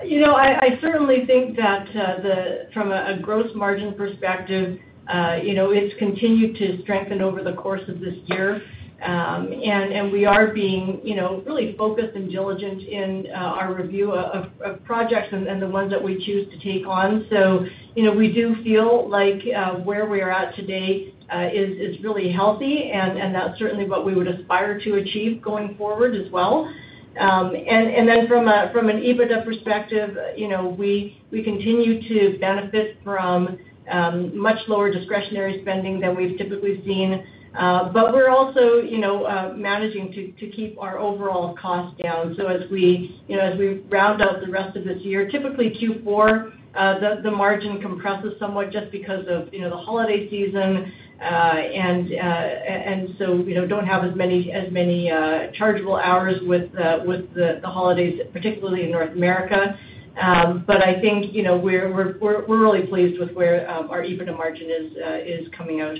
[0.05, 5.55] You know, I certainly think that uh, the from a gross margin perspective, uh, you
[5.55, 8.61] know, it's continued to strengthen over the course of this year.
[9.01, 14.13] Um, and we are being, you know, really focused and diligent in uh, our review
[14.13, 17.27] of projects and the ones that we choose to take on.
[17.29, 22.01] So, you know, we do feel like uh, where we are at today uh is
[22.01, 26.73] really healthy, and that's certainly what we would aspire to achieve going forward as well.
[27.19, 33.59] Um, and then from an EBITDA perspective, you know, we continue to benefit from
[33.91, 37.25] um, much lower discretionary spending than we've typically seen.
[37.53, 42.35] But we're also, you know, managing to keep our overall costs down.
[42.37, 45.71] So as we, you know, as we round out the rest of this year, typically
[45.71, 51.23] Q4, the the margin compresses somewhat just because of, you know, the holiday season, uh
[51.23, 56.39] and uh and so, you know, don't have as many as many uh chargeable hours
[56.43, 59.79] with uh with the holidays, particularly in North America.
[60.15, 64.37] But I think, you know, we're we're we're we're really pleased with where our EBITDA
[64.37, 64.91] margin is
[65.25, 65.97] is coming out.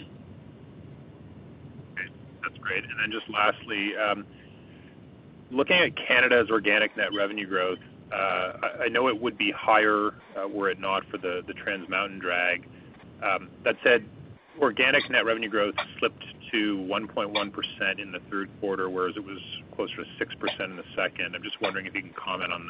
[2.47, 2.83] That's great.
[2.83, 4.25] And then just lastly, um,
[5.51, 7.79] looking at Canada's organic net revenue growth,
[8.11, 12.19] uh, I know it would be higher, uh, were it not for the Trans Mountain
[12.19, 12.67] drag.
[13.21, 14.05] Um, that said,
[14.61, 19.39] organic net revenue growth slipped to 1.1% in the third quarter, whereas it was
[19.75, 21.35] closer to 6% in the second.
[21.35, 22.69] I'm just wondering if you can comment on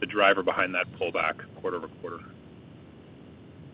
[0.00, 2.20] the driver behind that pullback quarter-over-quarter.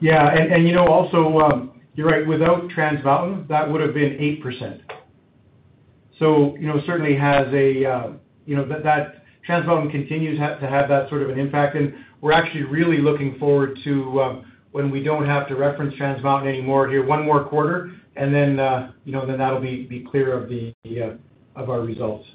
[0.00, 4.14] Yeah, and you know, also, um, you're right, without Trans Mountain, that would have been
[4.14, 4.80] 8%.
[6.18, 8.10] So, you know, certainly has a, uh,
[8.46, 12.32] you know, that Trans Mountain continues to have that sort of an impact, and we're
[12.32, 16.88] actually really looking forward to um, when we don't have to reference Trans Mountain anymore
[16.88, 20.48] here, one more quarter, and then, uh, you know, then that'll be be clear of
[20.48, 22.26] the uh of our results.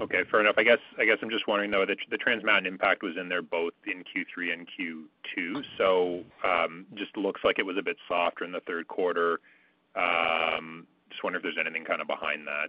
[0.00, 0.56] Okay, fair enough.
[0.58, 3.42] I guess, I guess I'm just wondering, though, the Trans Mountain impact was in there
[3.42, 8.44] both in Q3 and Q2, so um, just looks like it was a bit softer
[8.44, 9.38] in the third quarter.
[9.94, 12.68] Um, Just wondering if there's anything kind of behind that.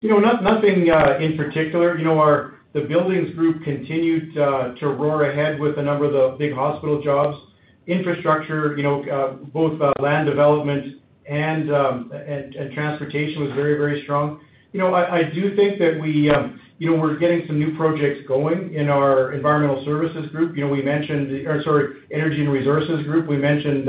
[0.00, 1.98] You know, nothing uh, in particular.
[1.98, 6.36] You know, the buildings group continued uh, to roar ahead with a number of the
[6.38, 7.36] big hospital jobs.
[7.86, 10.96] Infrastructure, you know, uh, both land development
[11.28, 14.40] um, and transportation was very, very strong.
[14.72, 18.20] You know, I do think that we, um, you know, we're getting some new projects
[18.26, 20.56] going in our environmental services group.
[20.56, 23.88] You know, we mentioned, or sorry, energy and resources group, we mentioned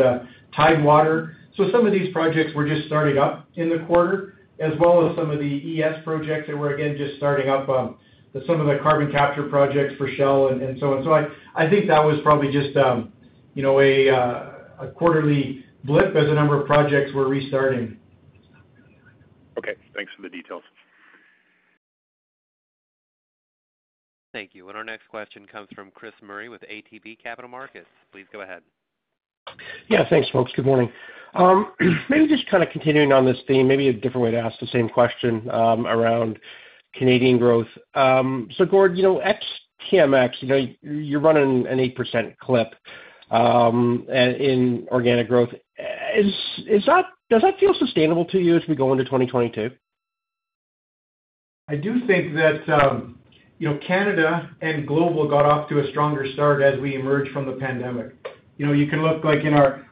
[0.54, 1.38] Tidewater.
[1.58, 5.16] So some of these projects were just starting up in the quarter, as well as
[5.16, 7.98] some of the ES projects that were, again, just starting up, um,
[8.46, 11.04] some of the carbon capture projects for Shell and so on.
[11.04, 11.12] So
[11.56, 13.12] I think that was probably just, um,
[13.56, 17.98] you know, uh, a quarterly blip as a number of projects were restarting.
[19.58, 20.62] Okay, thanks for the details.
[24.34, 24.68] Thank you.
[24.70, 27.88] And our next question comes from Chris Murray with ATB Capital Markets.
[28.12, 28.62] Please go ahead.
[29.90, 30.52] Yeah, thanks, folks.
[30.56, 30.92] Good morning.
[31.34, 31.74] Um,
[32.10, 34.68] maybe just kind of continuing on this theme, maybe a different way to ask the
[34.68, 36.40] same question, um, around
[36.96, 37.68] Canadian growth.
[37.94, 39.46] Um, so Gord, you know, ex
[39.92, 42.74] TMX, you know, you're running an 8% clip
[43.32, 45.50] in organic growth.
[45.70, 46.86] Does
[47.42, 49.72] that feel sustainable to you as we go into 2022?
[51.70, 53.14] I do think that,
[53.60, 57.46] you know, Canada and global got off to a stronger start as we emerged from
[57.46, 58.14] the pandemic.
[58.58, 59.86] You know, you can look like in our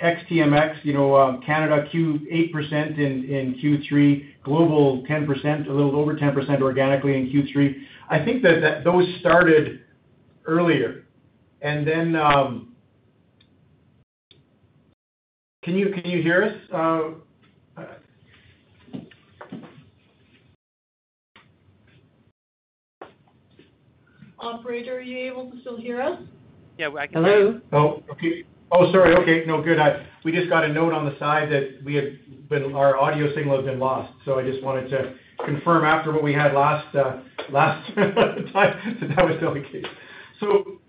[0.00, 7.16] ex TMX, you know, Canada 8% in Q3, global 10%, a little over 10% organically
[7.16, 7.74] in Q3.
[8.10, 9.80] I think that those started
[10.46, 11.06] earlier.
[11.62, 12.70] And then, um
[15.62, 16.54] can you can you hear us?
[24.38, 26.20] Operator, are you able to still hear us?
[26.78, 27.62] Yeah, I can hear you.
[27.70, 28.02] Hello?
[28.08, 28.44] Oh, okay.
[28.72, 29.14] Oh, sorry.
[29.14, 29.78] Okay, no, good.
[30.24, 33.56] We just got a note on the side that we had been, our audio signal
[33.56, 37.20] had been lost, so I just wanted to confirm after what we had last uh,
[37.52, 39.84] time, that that was still the case.
[40.40, 40.80] So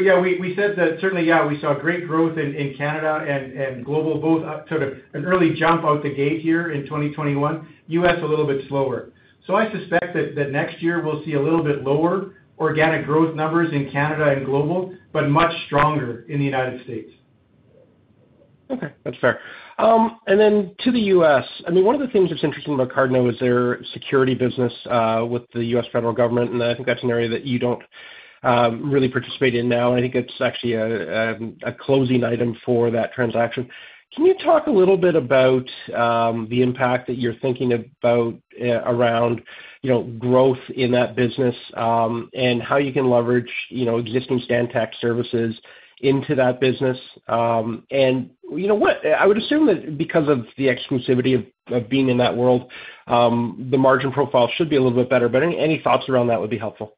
[0.00, 4.44] yeah, we said that certainly, yeah, we saw great growth in Canada and global, both
[4.44, 7.68] up sort of an early jump out the gate here in 2021.
[7.88, 9.10] US, a little bit slower.
[9.46, 13.72] So I suspect that next year we'll see a little bit lower organic growth numbers
[13.72, 17.10] in Canada and global, but much stronger in the United States.
[18.70, 19.40] Okay, that's fair.
[19.78, 22.90] Um, and then to the U.S., I mean, one of the things that's interesting about
[22.90, 25.84] Cardno is their security business uh, with the U.S.
[25.92, 27.82] federal government, and I think that's an area that you don't
[28.42, 29.90] um, really participate in now.
[29.90, 33.68] And I think it's actually a um, closing item for that transaction.
[34.14, 38.82] Can you talk a little bit about um, the impact that you're thinking about uh,
[38.84, 39.40] around,
[39.80, 44.42] you know, growth in that business, um, and how you can leverage, you know, existing
[44.48, 45.58] Stantec services
[46.00, 46.98] into that business?
[47.28, 48.98] Um, and you know what?
[49.06, 52.70] I would assume that because of the exclusivity of being in that world,
[53.06, 55.30] the margin profile should be a little bit better.
[55.30, 56.96] But any thoughts around that would be helpful.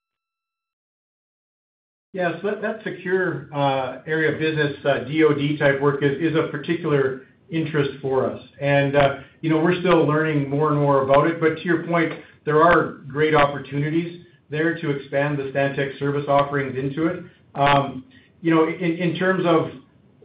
[2.15, 8.31] Yes, that secure uh, area of business, uh, DoD-type work is of particular interest for
[8.31, 8.41] us.
[8.61, 11.41] And, uh, you know, we're still learning more and more about it.
[11.41, 12.12] But to your point,
[12.45, 17.25] there are great opportunities there to expand the Stantec service offerings into it.
[17.57, 18.05] Um,
[18.43, 19.73] you know, in terms of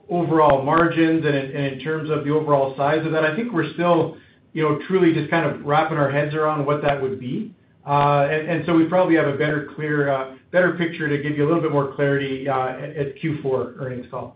[0.10, 4.16] overall margins and in terms of the overall size of that, I think we're still,
[4.54, 7.56] you know, truly just kind of wrapping our heads around what that would be.
[7.86, 11.46] Uh, and so we probably have a better, clear, uh, better picture to give you
[11.46, 14.36] a little bit more clarity uh, at Q4 earnings call.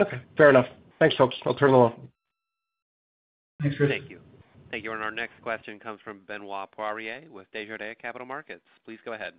[0.00, 0.66] Okay, fair enough.
[0.98, 1.36] Thanks, folks.
[1.44, 1.94] I'll turn it over.
[3.62, 3.90] Thanks, Chris.
[3.90, 4.18] Thank you.
[4.70, 4.92] Thank you.
[4.92, 8.62] And our next question comes from Benoit Poirier with Desjardins Capital Markets.
[8.84, 9.34] Please go ahead.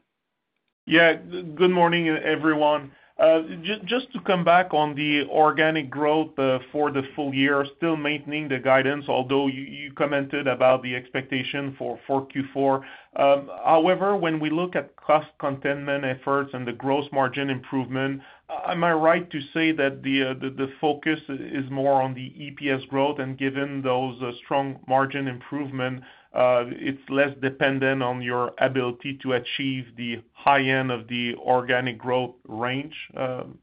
[0.86, 2.92] Yeah, good morning, everyone.
[3.22, 3.44] Uh,
[3.86, 8.50] just to come back on the organic growth uh, for the full year, still maintaining
[8.50, 12.82] the guidance, although you commented about the expectation for Q4.
[13.16, 18.22] Um, however, when we look at cost containment efforts and the gross margin improvement,
[18.68, 23.20] am I right to say that the uh, focus is more on the EPS growth,
[23.20, 26.04] and given those uh, strong margin improvement,
[26.34, 31.98] uh, it's less dependent on your ability to achieve the high end of the organic
[31.98, 32.96] growth range?
[33.18, 33.58] Um?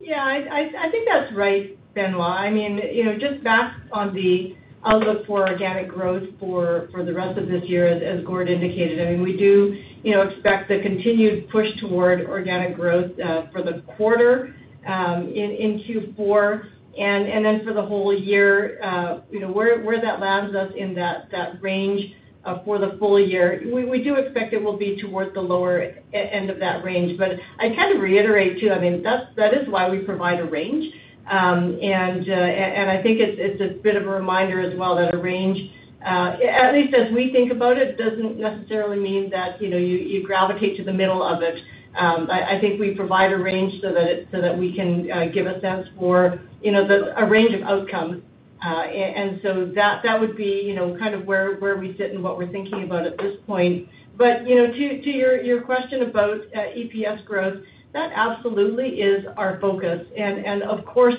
[0.00, 2.20] Yeah, I think that's right, Benoit.
[2.20, 7.38] I mean, you know, just back on the outlook for organic growth for the rest
[7.38, 11.48] of this year, as Gord indicated, I mean, we do, you know, expect the continued
[11.50, 14.54] push toward organic growth uh, for the quarter
[14.86, 16.70] um, in Q4.
[16.96, 21.28] And then for the whole year, uh, you know, where that lands us in that
[21.60, 22.14] range
[22.44, 26.50] uh, for the full year, we do expect it will be towards the lower end
[26.50, 27.18] of that range.
[27.18, 30.94] But I'd kind of reiterate, too, I mean, that is why we provide a range.
[31.30, 35.18] Um, uh, and I think it's a bit of a reminder as well, that a
[35.18, 35.70] range,
[36.04, 40.84] uh, at least as we think about it, doesn't necessarily mean that, you gravitate to
[40.84, 41.62] the middle of it.
[41.96, 45.88] Um, I think we provide a range so that we can uh, give a sense
[45.98, 48.22] for, a range of outcomes.
[48.60, 53.06] And so that would be, kind of where we sit and what we're thinking about
[53.06, 53.88] at this point.
[54.18, 57.62] To your question about EPS growth,
[57.94, 60.04] that absolutely is our focus.
[60.16, 61.14] And of course,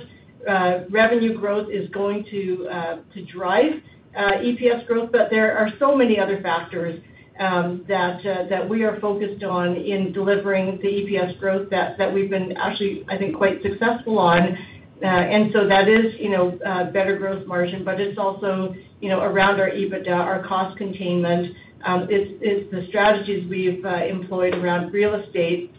[0.91, 3.81] revenue growth is going to uh to drive
[4.15, 7.01] EPS growth, but there are so many other factors
[7.39, 13.05] um that we are focused on in delivering the EPS growth that we've been actually,
[13.07, 14.57] I think, quite successful on.
[15.01, 16.59] And so that is, you know,
[16.93, 21.55] better growth margin, but it's also, you know, around our EBITDA, our cost containment.
[21.85, 25.71] Um it's it's the strategies we've employed around real estate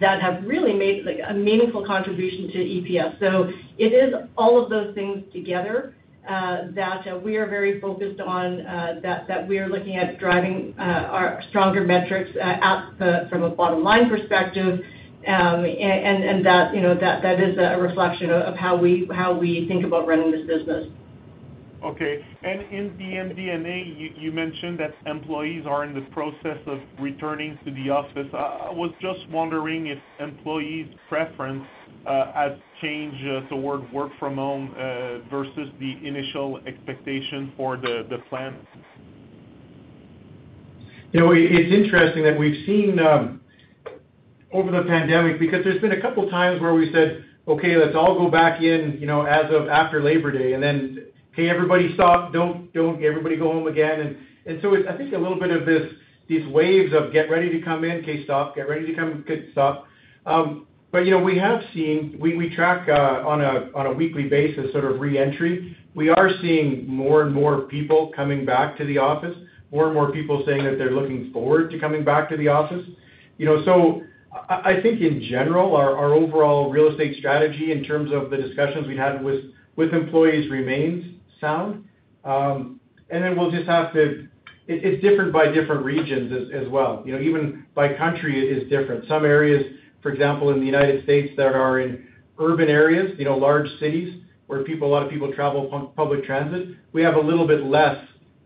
[0.00, 3.18] that have really made, like, a meaningful contribution to EPS.
[3.18, 5.94] So it is all of those things together
[6.28, 10.74] uh, that uh, we are very focused on, uh, that we are looking at driving
[10.76, 12.30] our stronger metrics
[13.28, 14.80] from a bottom line perspective.
[15.26, 20.32] Um, and that, you know, that is a reflection of how we think about running
[20.32, 20.88] this business.
[21.86, 22.24] Okay.
[22.42, 27.70] And in the MD&A, you mentioned that employees are in the process of returning to
[27.72, 28.26] the office.
[28.32, 31.64] I was just wondering if employees' preference
[32.06, 38.18] uh, has changed uh, toward work from home uh, versus the initial expectation for the
[38.28, 38.56] plan?
[41.12, 43.40] You know, it's interesting that we've seen um,
[44.52, 48.18] over the pandemic, because there's been a couple times where we said, "Okay, let's all
[48.18, 51.05] go back in, you know, as of after Labor Day," and then,
[51.36, 52.32] "Hey, everybody stop.
[52.32, 54.16] Don't don't, everybody go home again." And
[54.46, 55.92] and so it's, I think, a little bit of this,
[56.28, 59.48] these waves of get ready to come in, okay, stop, get ready to come, good,
[59.52, 59.86] stop.
[60.92, 64.28] But, you know, we have seen, we we track uh, on a on a weekly
[64.28, 65.76] basis, sort of reentry.
[65.94, 69.36] We are seeing more and more people coming back to the office,
[69.72, 72.86] more and more people saying that they're looking forward to coming back to the office.
[73.36, 74.02] You know, so
[74.48, 78.86] I think in general, our our overall real estate strategy in terms of the discussions
[78.86, 81.84] we had with, with employees remains sound.
[82.24, 82.80] Um,
[83.10, 84.28] and then we'll just have to...
[84.68, 87.02] It's different by different regions as well.
[87.06, 89.06] You know, even by country, it is different.
[89.06, 89.64] Some areas,
[90.02, 92.08] for example, in the United States, that are in
[92.40, 96.76] urban areas, you know, large cities, where people, a lot of people travel public transit,
[96.92, 97.96] we have a little bit less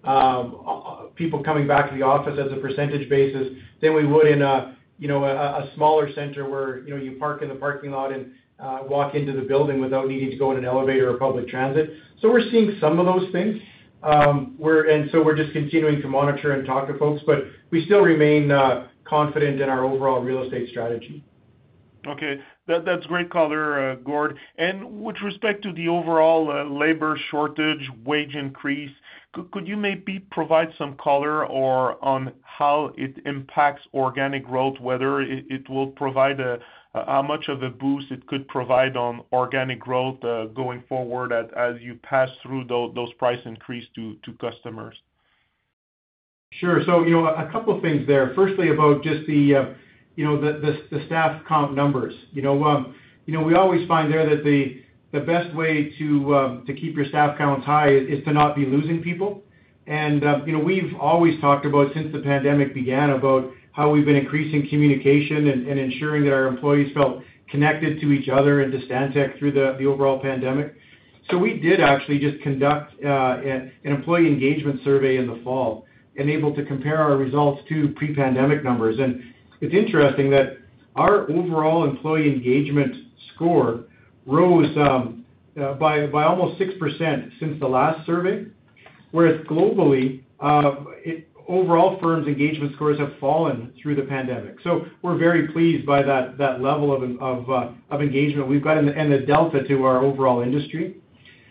[0.05, 4.26] um, uh, people coming back to the office as a percentage basis than we would
[4.26, 7.93] in a, you know, a smaller center where, you know, you park in the parking
[7.93, 11.17] lot and Uh, walk into the building without needing to go in an elevator or
[11.17, 11.91] public transit.
[12.21, 13.59] So we're seeing some of those things.
[14.03, 18.01] Um, and so we're just continuing to monitor and talk to folks, but we still
[18.01, 21.25] remain uh, confident in our overall real estate strategy.
[22.07, 22.41] Okay.
[22.67, 24.39] That's great color, uh, Gord.
[24.57, 26.47] And with respect to the overall
[26.79, 28.93] labor shortage, wage increase,
[29.33, 35.68] could you maybe provide some color or on how it impacts organic growth, whether it
[35.68, 36.59] will provide a
[36.93, 40.20] how much of a boost it could provide on organic growth
[40.55, 44.97] going forward as you pass through those price increase to customers?
[46.55, 46.83] Sure.
[46.85, 48.33] So, you know, a couple of things there.
[48.35, 49.74] Firstly, about just the,
[50.16, 52.14] you know, the the staff count numbers.
[52.33, 52.95] You know, um
[53.26, 54.83] you know, we always find there that the
[55.19, 59.43] best way to to keep your staff counts high is to not be losing people.
[59.89, 64.05] And um, you know, we've always talked about since the pandemic began, about how we've
[64.05, 68.79] been increasing communication and ensuring that our employees felt connected to each other and to
[68.87, 70.75] Stantec through the overall pandemic.
[71.31, 75.87] So we did actually just conduct an employee engagement survey in the fall
[76.17, 78.99] and able to compare our results to pre-pandemic numbers.
[78.99, 79.23] And
[79.61, 80.59] it's interesting that
[80.97, 82.95] our overall employee engagement
[83.35, 83.85] score
[84.27, 85.25] rose um,
[85.61, 88.47] uh, by by almost 6% since the last survey,
[89.11, 90.77] whereas globally, uh,
[91.49, 94.57] overall firms' engagement scores have fallen through the pandemic.
[94.62, 99.12] So we're very pleased by that that level of of uh, engagement we've got and
[99.12, 100.97] the delta to our overall industry.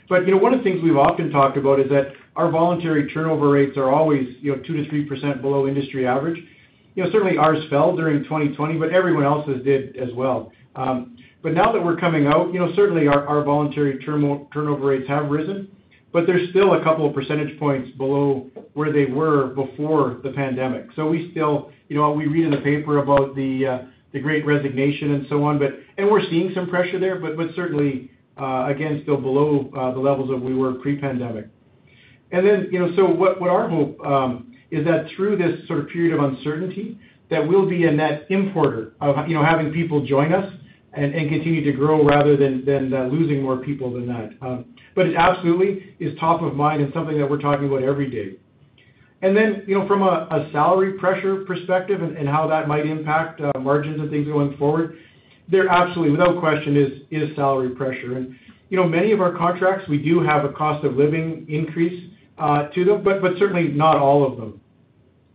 [0.07, 3.11] But you know, one of the things we've often talked about is that our voluntary
[3.11, 6.41] turnover rates are always, you know, 2%-3% below industry average.
[6.95, 10.51] You know, certainly ours fell during 2020, but everyone else's did as well.
[10.75, 15.29] Um, But now that we're coming out, you know, certainly our voluntary turnover rates have
[15.29, 15.69] risen,
[16.11, 20.87] but they're still a couple of percentage points below where they were before the pandemic.
[20.95, 23.79] So we still, you know, we read in the paper about the uh
[24.11, 28.09] the great resignation and so on, but and we're seeing some pressure there, but certainly,
[28.37, 31.47] uh, again, still below uh, the levels that we were pre-pandemic.
[32.31, 35.79] And then, you know, so what, what our hope um, is that through this sort
[35.79, 36.97] of period of uncertainty,
[37.29, 40.51] that we'll be a net importer of, you know, having people join us
[41.03, 44.29] and continue to grow rather than uh, losing more people than that.
[44.41, 48.09] Um, but it absolutely is top of mind and something that we're talking about every
[48.09, 48.37] day.
[49.21, 53.59] And then, you know, from a salary pressure perspective and how that might impact uh,
[53.59, 54.97] margins and things going forward,
[55.49, 56.77] there absolutely, without question,
[57.11, 58.17] is salary pressure.
[58.17, 58.35] And,
[58.69, 62.67] you know, many of our contracts, we do have a cost of living increase uh,
[62.69, 64.61] to them, but certainly not all of them.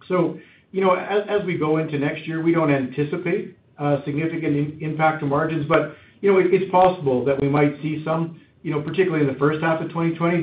[0.08, 0.38] So,
[0.72, 3.56] you know, as we go into next year, we don't anticipate
[4.04, 5.66] significant impact to margins.
[5.66, 9.38] But you know, it's possible that we might see some, you know, particularly in the
[9.38, 10.42] first half of 2020.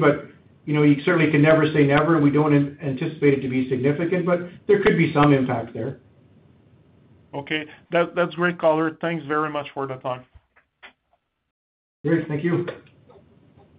[0.65, 3.67] You know, you certainly can never say never, and we don't anticipate it to be
[3.67, 5.99] significant, but there could be some impact there.
[7.33, 7.65] Okay.
[7.91, 8.97] That's great color.
[9.01, 10.23] Thanks very much for the time.
[12.05, 12.27] Great.
[12.27, 12.67] Thank you.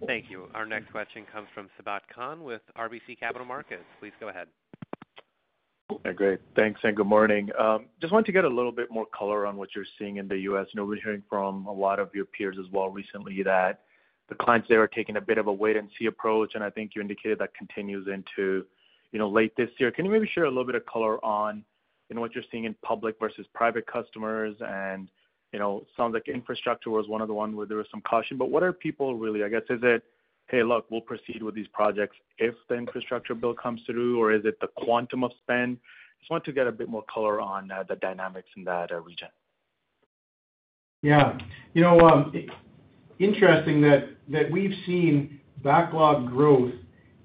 [0.05, 0.49] Thank you.
[0.53, 3.83] Our next question comes from Sabahat Khan with RBC Capital Markets.
[4.01, 4.47] Please go ahead.
[6.15, 6.39] Great.
[6.55, 7.49] Thanks, and good morning.
[7.59, 10.27] Um, just wanted to get a little bit more color on what you're seeing in
[10.27, 10.67] the U.S.
[10.71, 13.81] You know we're hearing from a lot of your peers as well recently that
[14.29, 16.69] the clients there are taking a bit of a wait and see approach, and I
[16.69, 18.65] think you indicated that continues into,
[19.11, 19.91] you know, late this year.
[19.91, 21.63] Can you maybe share a little bit of color on,
[22.09, 24.55] you know, what you're seeing in public versus private customers?
[24.65, 25.09] And,
[25.51, 28.37] you know, sounds like infrastructure was one of the ones where there was some caution.
[28.37, 30.03] But what are people really, I guess, is it,
[30.47, 34.45] "Hey, look, we'll proceed with these projects if the infrastructure bill comes through," or is
[34.45, 35.77] it the quantum of spend?
[35.77, 38.91] I just want to get a bit more color on uh, the dynamics in that
[38.91, 39.29] uh, region.
[41.01, 41.37] Yeah.
[41.73, 42.33] You know, um,
[43.19, 46.73] interesting that that we've seen backlog growth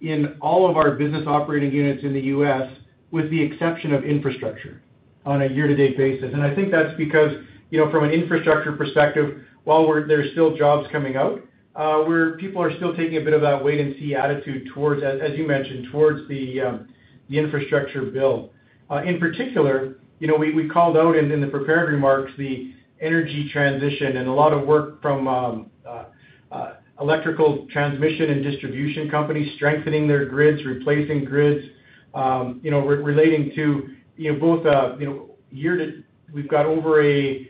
[0.01, 2.71] in all of our business operating units in the U.S.,
[3.11, 4.83] with the exception of infrastructure
[5.25, 6.31] on a year-to-date basis.
[6.33, 7.33] And I think that's because,
[7.71, 11.43] you know, from an infrastructure perspective, while there's still jobs coming out,
[11.79, 15.01] Uh, where people are still taking a bit of that wait and see attitude towards,
[15.01, 16.89] as you mentioned, towards the um,
[17.31, 18.51] infrastructure bill.
[18.91, 24.17] Uh, in particular, you know, we called out in the prepared remarks the energy transition
[24.17, 30.25] and a lot of work from um, uh, electrical transmission and distribution companies strengthening their
[30.25, 31.65] grids, replacing grids,
[32.13, 34.65] um, you know, relating to, you know, both,
[34.99, 36.03] you know, year to...
[36.35, 37.49] we've got over a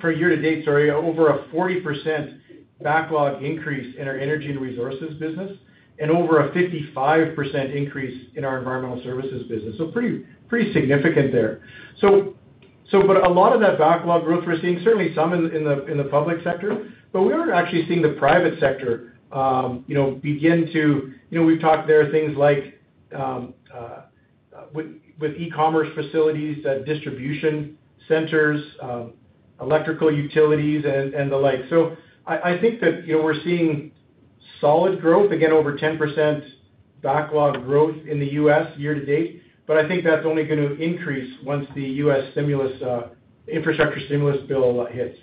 [0.00, 2.40] for year to date, sorry, over a 40%
[2.82, 5.52] backlog increase in our energy and resources business
[5.98, 9.76] and over a 55% increase in our environmental services business.
[9.78, 11.62] So pretty pretty significant there.
[12.00, 12.34] So,
[12.90, 16.42] so but a lot of that backlog growth we're seeing, certainly some in the public
[16.44, 21.12] sector, but we are actually seeing the private sector, um, you know, begin to.
[21.30, 22.80] You know, we've talked there things like
[23.16, 24.02] um, uh,
[24.72, 29.14] with e-commerce facilities, uh, distribution centers, um,
[29.60, 31.60] electrical utilities and the like.
[32.26, 33.92] I think that, you know, we're seeing
[34.60, 36.44] solid growth, again, over 10%
[37.02, 38.66] backlog growth in the U.S.
[38.76, 42.32] year to date, but I think that's only gonna increase once the U.S.
[42.32, 42.82] stimulus
[43.46, 45.18] infrastructure stimulus bill hits.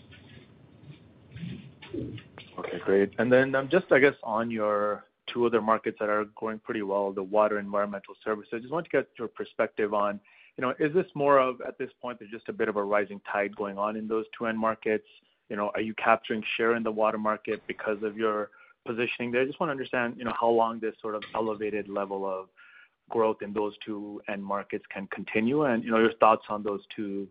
[2.59, 3.11] Okay, great.
[3.17, 6.83] And then, um just I guess on your two other markets that are going pretty
[6.83, 10.19] well, the water environmental services, I just want to get your perspective on,
[10.57, 12.83] you know, is this more of, at this point, there's just a bit of a
[12.83, 15.07] rising tide going on in those two end markets?
[15.49, 18.49] You know, are you capturing share in the water market because of your
[18.85, 19.41] positioning there?
[19.41, 22.47] I just want to understand, you know, how long this sort of elevated level of
[23.09, 26.81] growth in those two end markets can continue, and, you know, your thoughts on those
[26.95, 27.27] two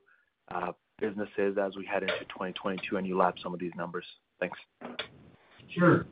[0.55, 4.05] uh, businesses as we head into 2022 and you lap some of these numbers.
[4.39, 4.59] Thanks.
[5.75, 6.07] Sure.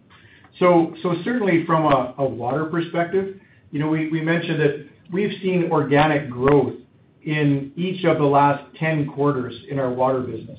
[0.58, 1.84] So so certainly from
[2.18, 3.40] a water perspective,
[3.70, 6.74] you know, we mentioned that we've seen organic growth
[7.22, 10.58] in each of the last 10 quarters in our water business.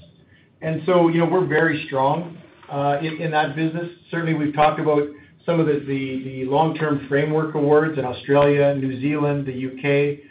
[0.62, 2.38] And so, you know, we're very strong
[2.70, 3.90] uh, in that business.
[4.10, 5.08] Certainly, we've talked about
[5.46, 10.22] some of the long-term framework awards in Australia, New Zealand, the U.K.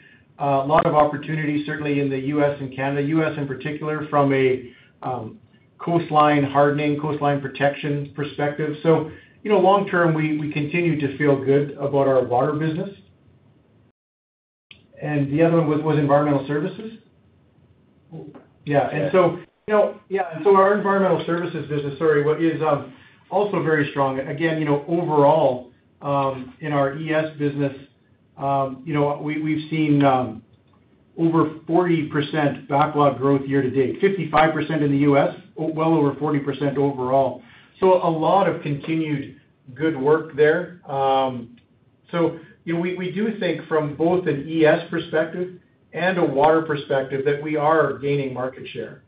[0.41, 2.57] Uh, a lot of opportunities certainly in the U.S.
[2.61, 3.07] and Canada.
[3.09, 3.37] U.S.
[3.37, 4.72] in particular from a
[5.03, 5.39] um,
[5.78, 8.76] coastline hardening, coastline protection perspective.
[8.83, 9.11] So,
[9.43, 12.91] you know, long term, we we continue to feel good about our water business.
[15.03, 16.99] And the other one was environmental services?
[18.66, 18.89] Yeah.
[20.47, 22.93] Our environmental services business, sorry, what is um,
[23.31, 24.18] also very strong.
[24.18, 25.71] Again, you know, overall,
[26.03, 27.77] um, in our ES business,
[28.37, 34.99] um, you know, we've seen over 40% backlog growth year to date, 55% in the
[34.99, 37.43] U.S., well over 40% overall.
[37.81, 39.41] So a lot of continued
[39.75, 40.81] good work there.
[40.87, 45.61] So, you know, we do think from both an ES perspective
[45.93, 49.03] and a water perspective that we are gaining market share.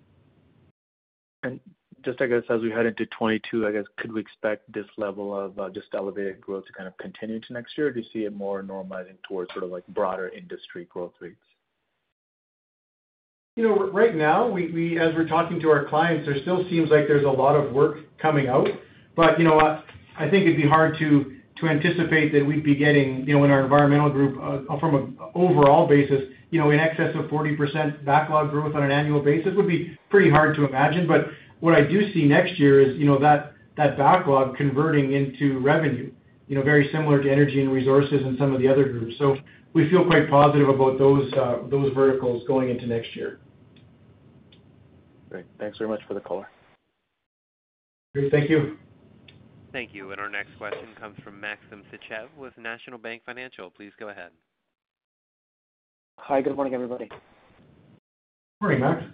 [2.05, 5.39] Just, I guess, as we head into 2022, I guess, could we expect this level
[5.39, 7.89] of uh, just elevated growth to kind of continue into next year?
[7.89, 11.37] Or do you see it more normalizing towards sort of like broader industry growth rates?
[13.57, 17.07] You know, right now, we as we're talking to our clients, there still seems like
[17.07, 18.69] there's a lot of work coming out.
[19.15, 19.83] But you know?
[20.19, 23.63] I think it'd be hard to anticipate that we'd be getting, you know, in our
[23.63, 28.75] environmental group, uh, from an overall basis, you know, in excess of 40% backlog growth
[28.75, 31.07] on an annual basis would be pretty hard to imagine.
[31.63, 36.11] What I do see next year is, you know, that that backlog converting into revenue,
[36.49, 39.15] you know, very similar to energy and resources and some of the other groups.
[39.17, 39.37] So
[39.73, 43.39] we feel quite positive about those uh those verticals going into next year.
[45.31, 45.45] Great.
[45.61, 46.49] Thanks very much for the color.
[48.13, 48.33] Great.
[48.33, 48.77] Thank you.
[49.71, 50.11] Thank you.
[50.11, 53.71] And our next question comes from Maxim Sytchev with National Bank Financial.
[53.71, 54.31] Please go ahead.
[56.19, 57.09] Hi, good morning, everybody.
[58.61, 59.05] Morning, Max.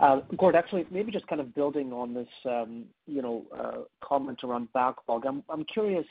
[0.00, 4.40] Uh, Gord, actually, maybe just kind of building on this, um, you know, uh, comment
[4.42, 5.26] around backlog.
[5.26, 6.06] I'm curious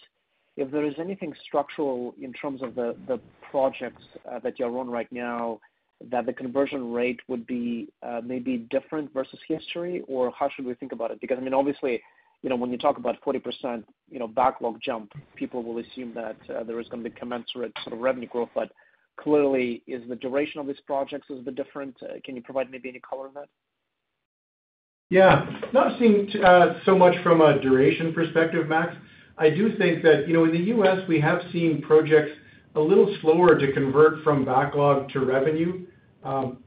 [0.58, 3.20] if there is anything structural in terms of the
[3.50, 5.60] projects uh, that you're on right now
[6.12, 7.90] that the conversion rate would be
[8.24, 11.20] maybe different versus history, or how should we think about it?
[11.20, 12.02] Because, I mean, obviously,
[12.44, 16.38] you know, when you talk about 40%, you know, backlog jump, people will assume that
[16.48, 18.50] there is gonna be commensurate sort of revenue growth.
[18.54, 18.72] But
[19.18, 21.98] clearly, is the duration of these projects is a bit different?
[22.24, 23.50] Can you provide maybe any color on that?
[25.10, 25.50] Yeah.
[25.74, 28.96] Not seeing uh, so much from a duration perspective, Max.
[29.38, 32.32] I do think that, you know, in the U.S., we have seen projects
[32.76, 35.86] a little slower to convert from backlog to revenue.
[36.24, 36.58] Um,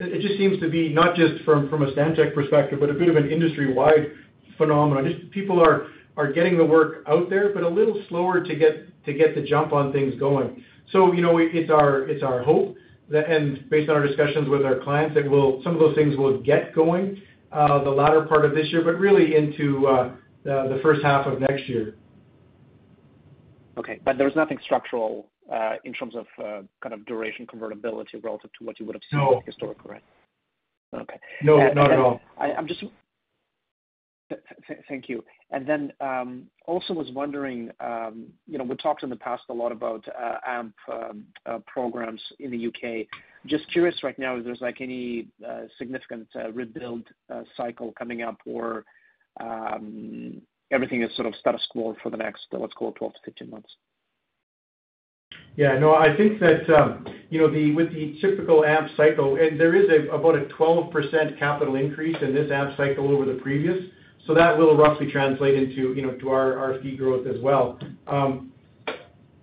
[0.00, 3.16] it just seems to be not just from a Stantec perspective, but a bit of
[3.16, 4.12] an industry-wide
[4.56, 5.12] phenomenon.
[5.12, 9.44] Just people are getting the work out there, but a little slower to get the
[9.46, 10.64] jump on things going.
[10.90, 12.76] So, you know, it's our hope
[13.10, 15.24] that, and based on our discussions with our clients, that
[15.62, 17.20] some of those things will get going
[17.52, 20.10] Uh, the latter part of this year, but really into uh,
[20.44, 21.96] the first half of next year.
[23.76, 24.00] Okay.
[24.04, 26.26] But there's nothing structural uh, in terms of
[26.82, 29.20] kind of duration convertibility relative to what you would have seen.
[29.20, 29.42] No.
[29.44, 30.02] Historically, right?
[30.94, 31.18] Okay.
[31.42, 32.20] No, not at all.
[34.88, 35.24] Thank you.
[35.50, 39.52] And then um, also was wondering, um, you know, we talked in the past a
[39.52, 43.08] lot about uh, AMP um, uh, programs in the U.K.
[43.46, 47.04] Just curious right now if there's like any uh, significant rebuild
[47.56, 48.84] cycle coming up or
[50.70, 53.50] everything is sort of status quo for the next, let's call it twelve to fifteen
[53.50, 53.68] months.
[55.56, 56.66] Yeah, no, I think that,
[57.28, 62.16] you know, with the typical AMP cycle, and there is about a 12% capital increase
[62.22, 63.78] in this AMP cycle over the previous.
[64.26, 67.78] So that will roughly translate into, you know, to our our fee growth as well.
[68.06, 68.52] Um,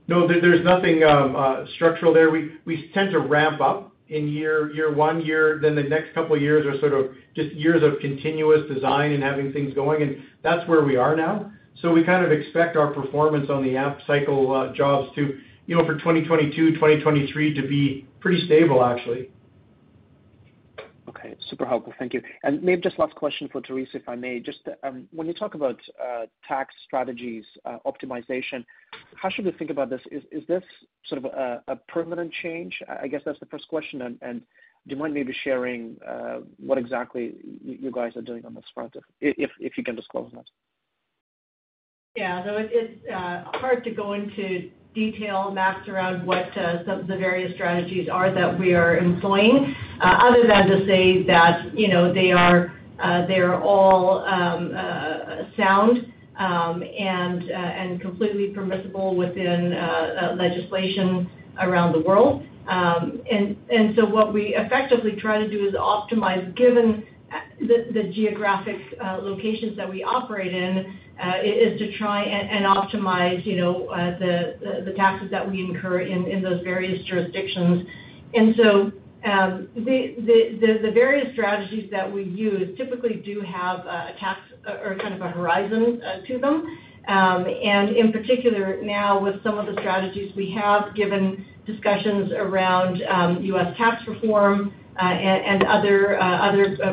[0.08, 2.32] no, there's nothing um, uh, structural there.
[2.32, 6.36] We we tend to ramp up in year year one, year then the next couple
[6.36, 10.24] of years are sort of just years of continuous design and having things going, and
[10.44, 11.52] that's where we are now.
[11.82, 15.78] So we kind of expect our performance on the AMP cycle uh, jobs to, you
[15.78, 19.30] know, for 2022, 2023 to be pretty stable, actually.
[21.10, 21.36] Okay.
[21.49, 21.93] Super helpful.
[21.97, 22.22] Thank you.
[22.43, 24.39] And maybe just last question for Theresa, if I may.
[24.39, 28.64] Just, um, when you talk about uh, tax strategies, uh, optimization,
[29.16, 30.01] how should we think about this?
[30.12, 30.64] Is this
[31.07, 31.32] sort of
[31.68, 32.80] a permanent change?
[33.01, 34.18] I guess that's the first question.
[34.22, 34.41] And
[34.88, 37.34] do you mind maybe sharing uh, what exactly
[37.64, 40.45] you guys are doing on this front, if you can disclose that?
[42.16, 42.43] Yeah.
[42.43, 47.16] So it's uh, hard to go into detail, Max, around what uh, some of the
[47.16, 52.12] various strategies are that we are employing, uh, other than to say that, you know,
[52.12, 52.74] they are
[53.62, 54.74] all um,
[55.55, 59.72] sound um, and completely permissible within
[60.36, 61.30] legislation
[61.62, 62.43] around the world.
[62.68, 67.05] Um, and so what we effectively try to do is optimize, given
[67.62, 68.78] the geographic
[69.22, 74.93] locations that we operate in, Uh, is to try and optimize, you know, uh, the
[74.95, 77.86] taxes that we incur in those various jurisdictions.
[78.34, 78.91] And so
[79.26, 85.13] um the various strategies that we use typically do have a tax uh, or kind
[85.13, 86.78] of a horizon to them.
[87.07, 93.03] Um and in particular now with some of the strategies we have given discussions around
[93.03, 93.76] um, U.S.
[93.78, 96.17] tax reform and other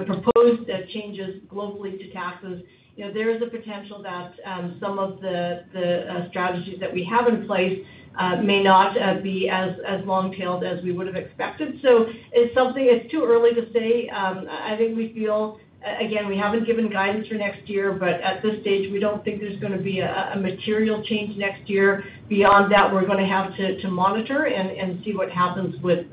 [0.06, 2.62] proposed changes globally to taxes,
[2.96, 7.04] you know, there is a potential that um, some of the uh, strategies that we
[7.04, 7.84] have in place
[8.18, 9.76] uh, may not uh, be as
[10.06, 11.78] long-tailed as we would have expected.
[11.82, 12.82] So it's something.
[12.82, 14.08] It's too early to say.
[14.08, 15.60] Um, I think we feel,
[16.00, 19.42] again, we haven't given guidance for next year, but at this stage, we don't think
[19.42, 22.04] there's gonna be a material change next year.
[22.30, 26.06] Beyond that, we're gonna have to monitor and see what happens with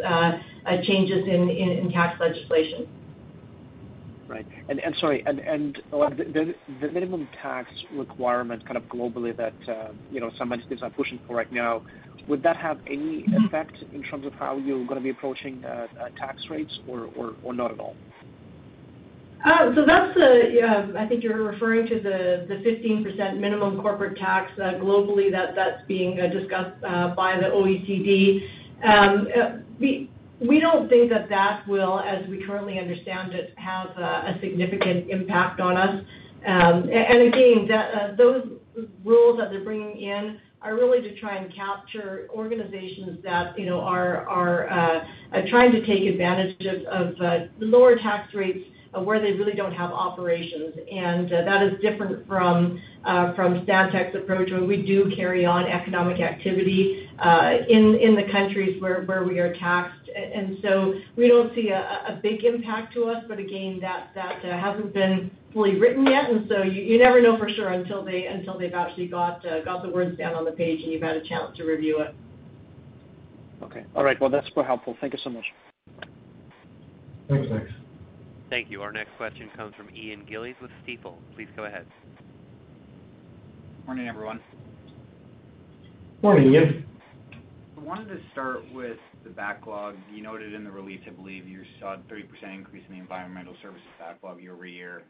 [0.83, 2.89] changes in tax legislation.
[4.33, 4.47] Right.
[4.67, 6.55] And sorry, the
[6.91, 11.35] minimum tax requirement kind of globally that uh, you know some entities are pushing for
[11.35, 11.83] right now,
[12.27, 16.09] would that have any effect in terms of how you're gonna be approaching uh, uh,
[16.17, 17.11] tax rates or
[17.53, 17.95] not at all?
[19.75, 26.15] So that's I think you're referring to the 15% minimum corporate tax globally that's being
[26.15, 28.49] discussed by the OECD.
[28.83, 29.27] Um,
[30.47, 35.59] We don't think that that will, as we currently understand it, have a significant impact
[35.59, 36.03] on us.
[36.45, 38.43] Um and again, uh, those
[39.03, 43.79] rules that they're bringing in are really to try and capture organizations that, you know,
[43.81, 46.65] are uh, uh, trying to take advantage
[46.99, 47.15] of
[47.59, 48.65] lower tax rates
[49.03, 50.75] where they really don't have operations.
[50.91, 57.09] And that is different from Stantec's approach, where we do carry on economic activity
[57.69, 60.02] in the countries where we are taxed.
[60.15, 63.23] And so we don't see a big impact to us.
[63.27, 66.29] But again, that uh, hasn't been fully written yet.
[66.29, 70.35] And so you never know for sure until they've actually uh, got the words down
[70.35, 72.15] on the page and you've had a chance to review it.
[73.63, 73.85] Okay.
[73.95, 74.19] All right.
[74.19, 74.97] Well, that's super helpful.
[74.99, 75.45] Thank you so much.
[77.29, 77.69] Thanks, Max.
[78.49, 78.81] Thank you.
[78.81, 81.15] Our next question comes from Ian Gillies with Stifel.
[81.35, 81.85] Please go ahead.
[83.85, 84.39] Morning, everyone.
[86.21, 86.85] Morning, Ian.
[87.77, 89.95] I wanted to start with the backlog.
[90.13, 93.55] You noted in the release, I believe you saw a 30% increase in the environmental
[93.61, 95.03] services backlog year-over-year.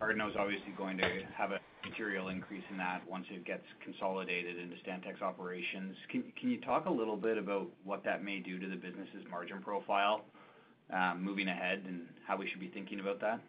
[0.00, 1.04] Cardno is obviously going to
[1.36, 5.96] have a material increase in that once it gets consolidated into Stantec's operations.
[6.10, 9.60] Can you talk a little bit about what that may do to the business's margin
[9.60, 10.22] profile,
[10.94, 13.40] uh, moving ahead and how we should be thinking about that?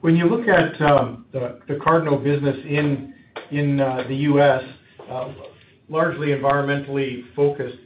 [0.00, 4.62] When you look at um, the Cardno business in uh, the U.S.,
[5.10, 5.32] uh,
[5.88, 7.78] largely environmentally focused,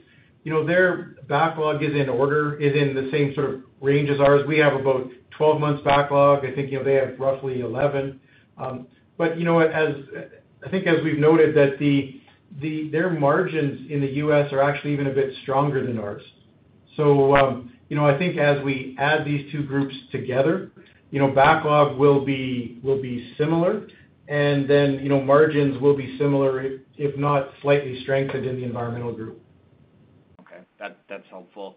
[0.44, 4.20] you know, their backlog is in order, is in the same sort of range as
[4.20, 4.42] ours.
[4.46, 6.44] We have about 12 months backlog.
[6.44, 8.20] I think, you know, they have roughly 11.
[8.56, 8.86] Um,
[9.18, 9.96] but You know, as
[10.64, 12.20] I think as we've noted that the
[12.62, 14.52] the their margins in the U.S.
[14.52, 16.22] are actually even a bit stronger than ours.
[16.96, 20.70] So um, you know, I think as we add these two groups together,
[21.10, 22.78] you know, backlog will be
[23.36, 23.88] similar,
[24.28, 26.62] and then, you know, margins will be similar,
[26.96, 29.42] if not slightly strengthened in the environmental group.
[30.40, 30.60] Okay.
[30.78, 31.76] That that's helpful.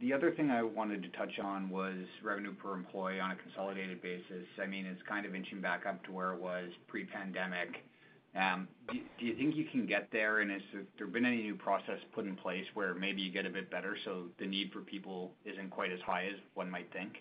[0.00, 4.02] The other thing I wanted to touch on was revenue per employee on a consolidated
[4.02, 4.46] basis.
[4.62, 7.84] I mean, it's kind of inching back up to where it was pre-pandemic.
[8.36, 10.40] Um, do you think you can get there?
[10.40, 10.60] And has
[10.98, 13.96] there been any new process put in place where maybe you get a bit better,
[14.04, 17.14] so the need for people isn't quite as high as one might think?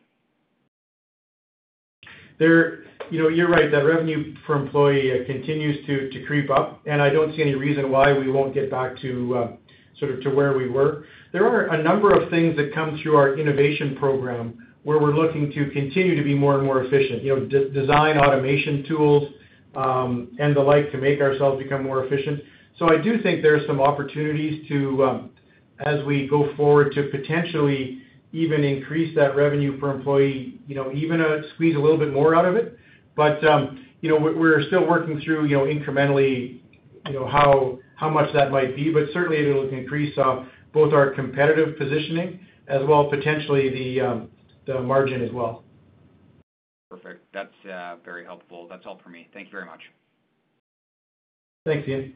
[2.40, 6.82] There, you know, you're right, that revenue per employee uh, continues to to creep up,
[6.86, 9.52] and I don't see any reason why we won't get back to uh,
[10.00, 11.06] sort of to where we were.
[11.34, 15.52] There are a number of things that come through our innovation program where we're looking
[15.52, 17.24] to continue to be more and more efficient.
[17.24, 19.34] You know, design automation tools,
[19.76, 22.42] um, and the like to make ourselves become more efficient.
[22.78, 25.30] So I do think there are some opportunities to, um,
[25.80, 28.04] as we go forward, to potentially
[28.38, 32.36] even increase that revenue per employee, you know, even uh, squeeze a little bit more
[32.36, 32.78] out of it.
[33.16, 36.62] But, um, you know, we're still working through, you know, incrementally,
[37.08, 41.10] you know, how how much that might be, but certainly it'll increase uh, both our
[41.16, 44.30] competitive positioning as well potentially the um
[44.68, 45.64] the margin as well.
[46.92, 47.26] Perfect.
[47.34, 48.68] That's uh, very helpful.
[48.70, 49.28] That's all for me.
[49.34, 49.82] Thank you very much.
[51.66, 52.14] Thanks, Ian.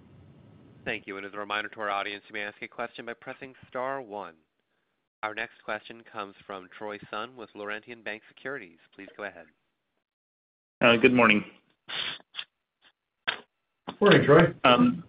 [0.86, 1.18] Thank you.
[1.18, 4.02] And as a reminder to our audience, you may ask a question by pressing star
[4.02, 4.34] one.
[5.24, 8.80] Our next question comes from Troy Sun with Laurentian Bank Securities.
[8.96, 9.46] Please go ahead.
[10.82, 11.46] Uh, good morning.
[14.00, 14.52] Morning, Troy.
[14.64, 15.04] Um,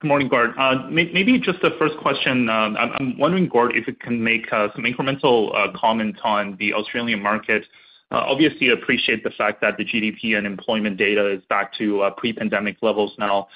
[0.00, 0.50] good morning, Gord.
[0.56, 4.68] Uh, maybe just the first question, um, I'm wondering, Gord, if you can make uh,
[4.72, 7.64] some incremental comment on the Australian market.
[8.12, 13.14] Obviously appreciate the fact that the GDP and employment data is back to pre-pandemic levels
[13.18, 13.48] now.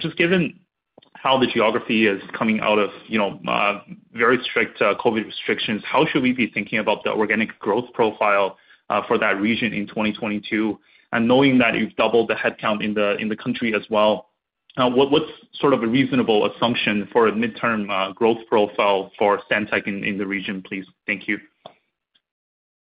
[0.00, 0.58] Just given
[1.14, 3.80] how the geography is coming out of, you know, uh,
[4.12, 8.58] very strict uh, COVID restrictions, how should we be thinking about the organic growth profile
[8.90, 10.78] uh, for that region in 2022?
[11.20, 14.30] Knowing that you've doubled the headcount in the in the country as well,
[14.78, 20.16] what what's sort of a reasonable assumption for a midterm growth profile for Stantec in
[20.16, 20.86] the region, please?
[21.06, 21.38] Thank you.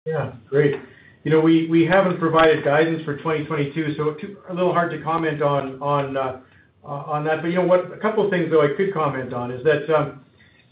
[0.06, 0.34] Yeah.
[0.50, 0.76] Great.
[1.24, 4.16] You know, we we haven't provided guidance for 2022, so
[4.50, 6.42] a little hard to comment on on
[6.86, 7.42] Uh, that.
[7.42, 7.92] But, you know what?
[7.92, 10.24] A couple of things, though, I could comment on is that, um,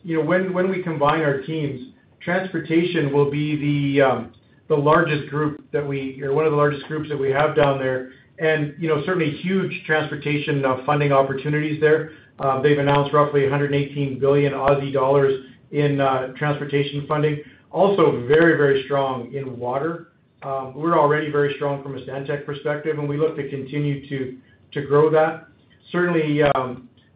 [0.04, 3.56] you know, when when we combine our teams, transportation will be
[3.96, 4.34] the um
[4.68, 7.80] the largest group that we or one of the largest groups that we have down
[7.80, 8.12] there.
[8.40, 12.12] And, you know, certainly huge transportation uh, funding opportunities there.
[12.40, 17.44] Um, they've announced roughly 118 billion Aussie dollars in uh, transportation funding.
[17.72, 20.10] Also very, very strong in water.
[20.42, 24.38] Um, we're already very strong from a Stantec perspective, and we look to continue to
[24.74, 25.48] to grow that.
[25.92, 26.42] Certainly,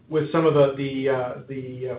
[0.10, 1.96] with some of the uh the uh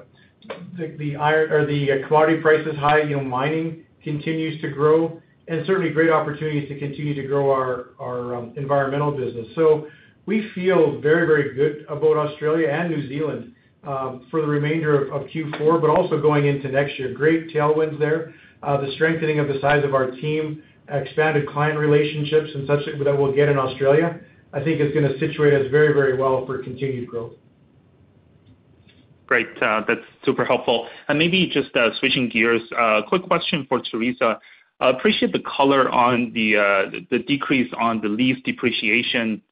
[0.98, 5.90] the iron or the commodity prices high, you know, mining continues to grow, and certainly
[5.90, 9.46] great opportunities to continue to grow our our environmental business.
[9.54, 9.88] So
[10.26, 15.80] we feel very very good about Australia and New Zealand for the remainder of Q4,
[15.80, 17.12] but also going into next year.
[17.12, 18.34] Great tailwinds there.
[18.62, 23.34] The strengthening of the size of our team, expanded client relationships and such that we'll
[23.34, 24.20] get in Australia,
[24.52, 27.32] I think is gonna situate us very very well for continued growth.
[29.26, 29.48] Great.
[29.60, 30.88] That's super helpful.
[31.08, 34.40] And maybe just switching gears, uh quick question for Theresa.
[34.80, 39.42] I appreciate the color on the uh the decrease on the lease depreciation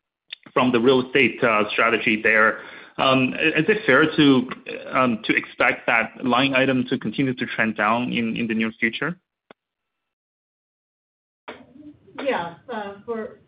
[0.55, 1.39] from the real estate
[1.73, 2.61] strategy there.
[2.99, 4.49] Is it fair to
[4.91, 9.19] um to expect that line item to continue to trend down in the near future?
[12.25, 12.55] Yeah,
[13.05, 13.41] for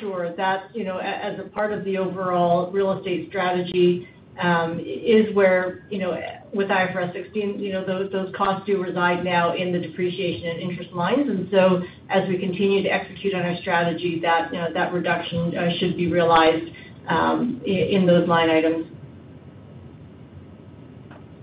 [0.00, 0.34] sure.
[0.36, 4.08] That, you know, as a part of the overall real estate strategy,
[4.40, 6.18] um, is where, you know,
[6.52, 10.60] with IFRS 16, you know, those those costs do reside now in the depreciation and
[10.60, 11.28] interest lines.
[11.28, 15.56] And so as we continue to execute on our strategy, that, you know, that reduction
[15.56, 16.70] uh, should be realized
[17.08, 18.86] um, in those line items.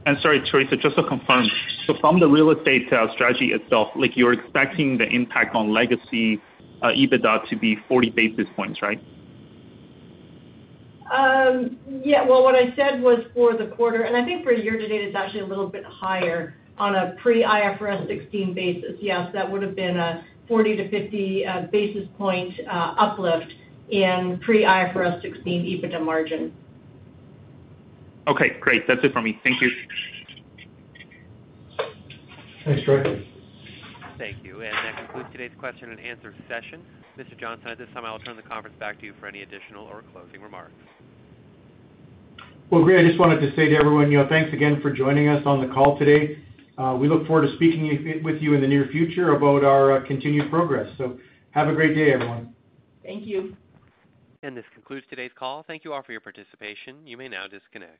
[0.05, 1.47] And sorry, Theresa, just to confirm.
[1.87, 6.41] So from the real estate uh, strategy itself, like you're expecting the impact on legacy
[6.83, 9.01] Uh, EBITDA to be 40 basis points, right?
[11.09, 12.27] Um, yeah.
[12.27, 15.01] Well, what I said was for the quarter, and I think for year to date,
[15.01, 18.97] it's actually a little bit higher on a pre-IFRS 16 basis.
[18.99, 23.53] Yes, that would have been a 40-50 uh, basis point uh, uplift
[23.89, 26.53] in pre-IFRS 16 EBITDA margin.
[28.27, 28.85] Okay, great.
[28.89, 29.39] That's it for me.
[29.41, 29.69] Thank you.
[32.65, 33.25] Thanks, Troy.
[34.17, 34.61] Thank you.
[34.61, 36.81] And that concludes today's question and answer session.
[37.17, 37.39] Mr.
[37.39, 39.85] Johnston, at this time, I will turn the conference back to you for any additional
[39.85, 40.73] or closing remarks.
[42.69, 43.05] Well, great.
[43.05, 45.65] I just wanted to say to everyone, you know, thanks again for joining us on
[45.65, 46.39] the call today.
[46.77, 50.07] Uh, we look forward to speaking with you in the near future about our uh,
[50.07, 50.89] continued progress.
[50.97, 51.19] So
[51.51, 52.55] have a great day, everyone.
[53.03, 53.55] Thank you.
[54.41, 55.63] And this concludes today's call.
[55.67, 57.05] Thank you all for your participation.
[57.05, 57.99] You may now disconnect.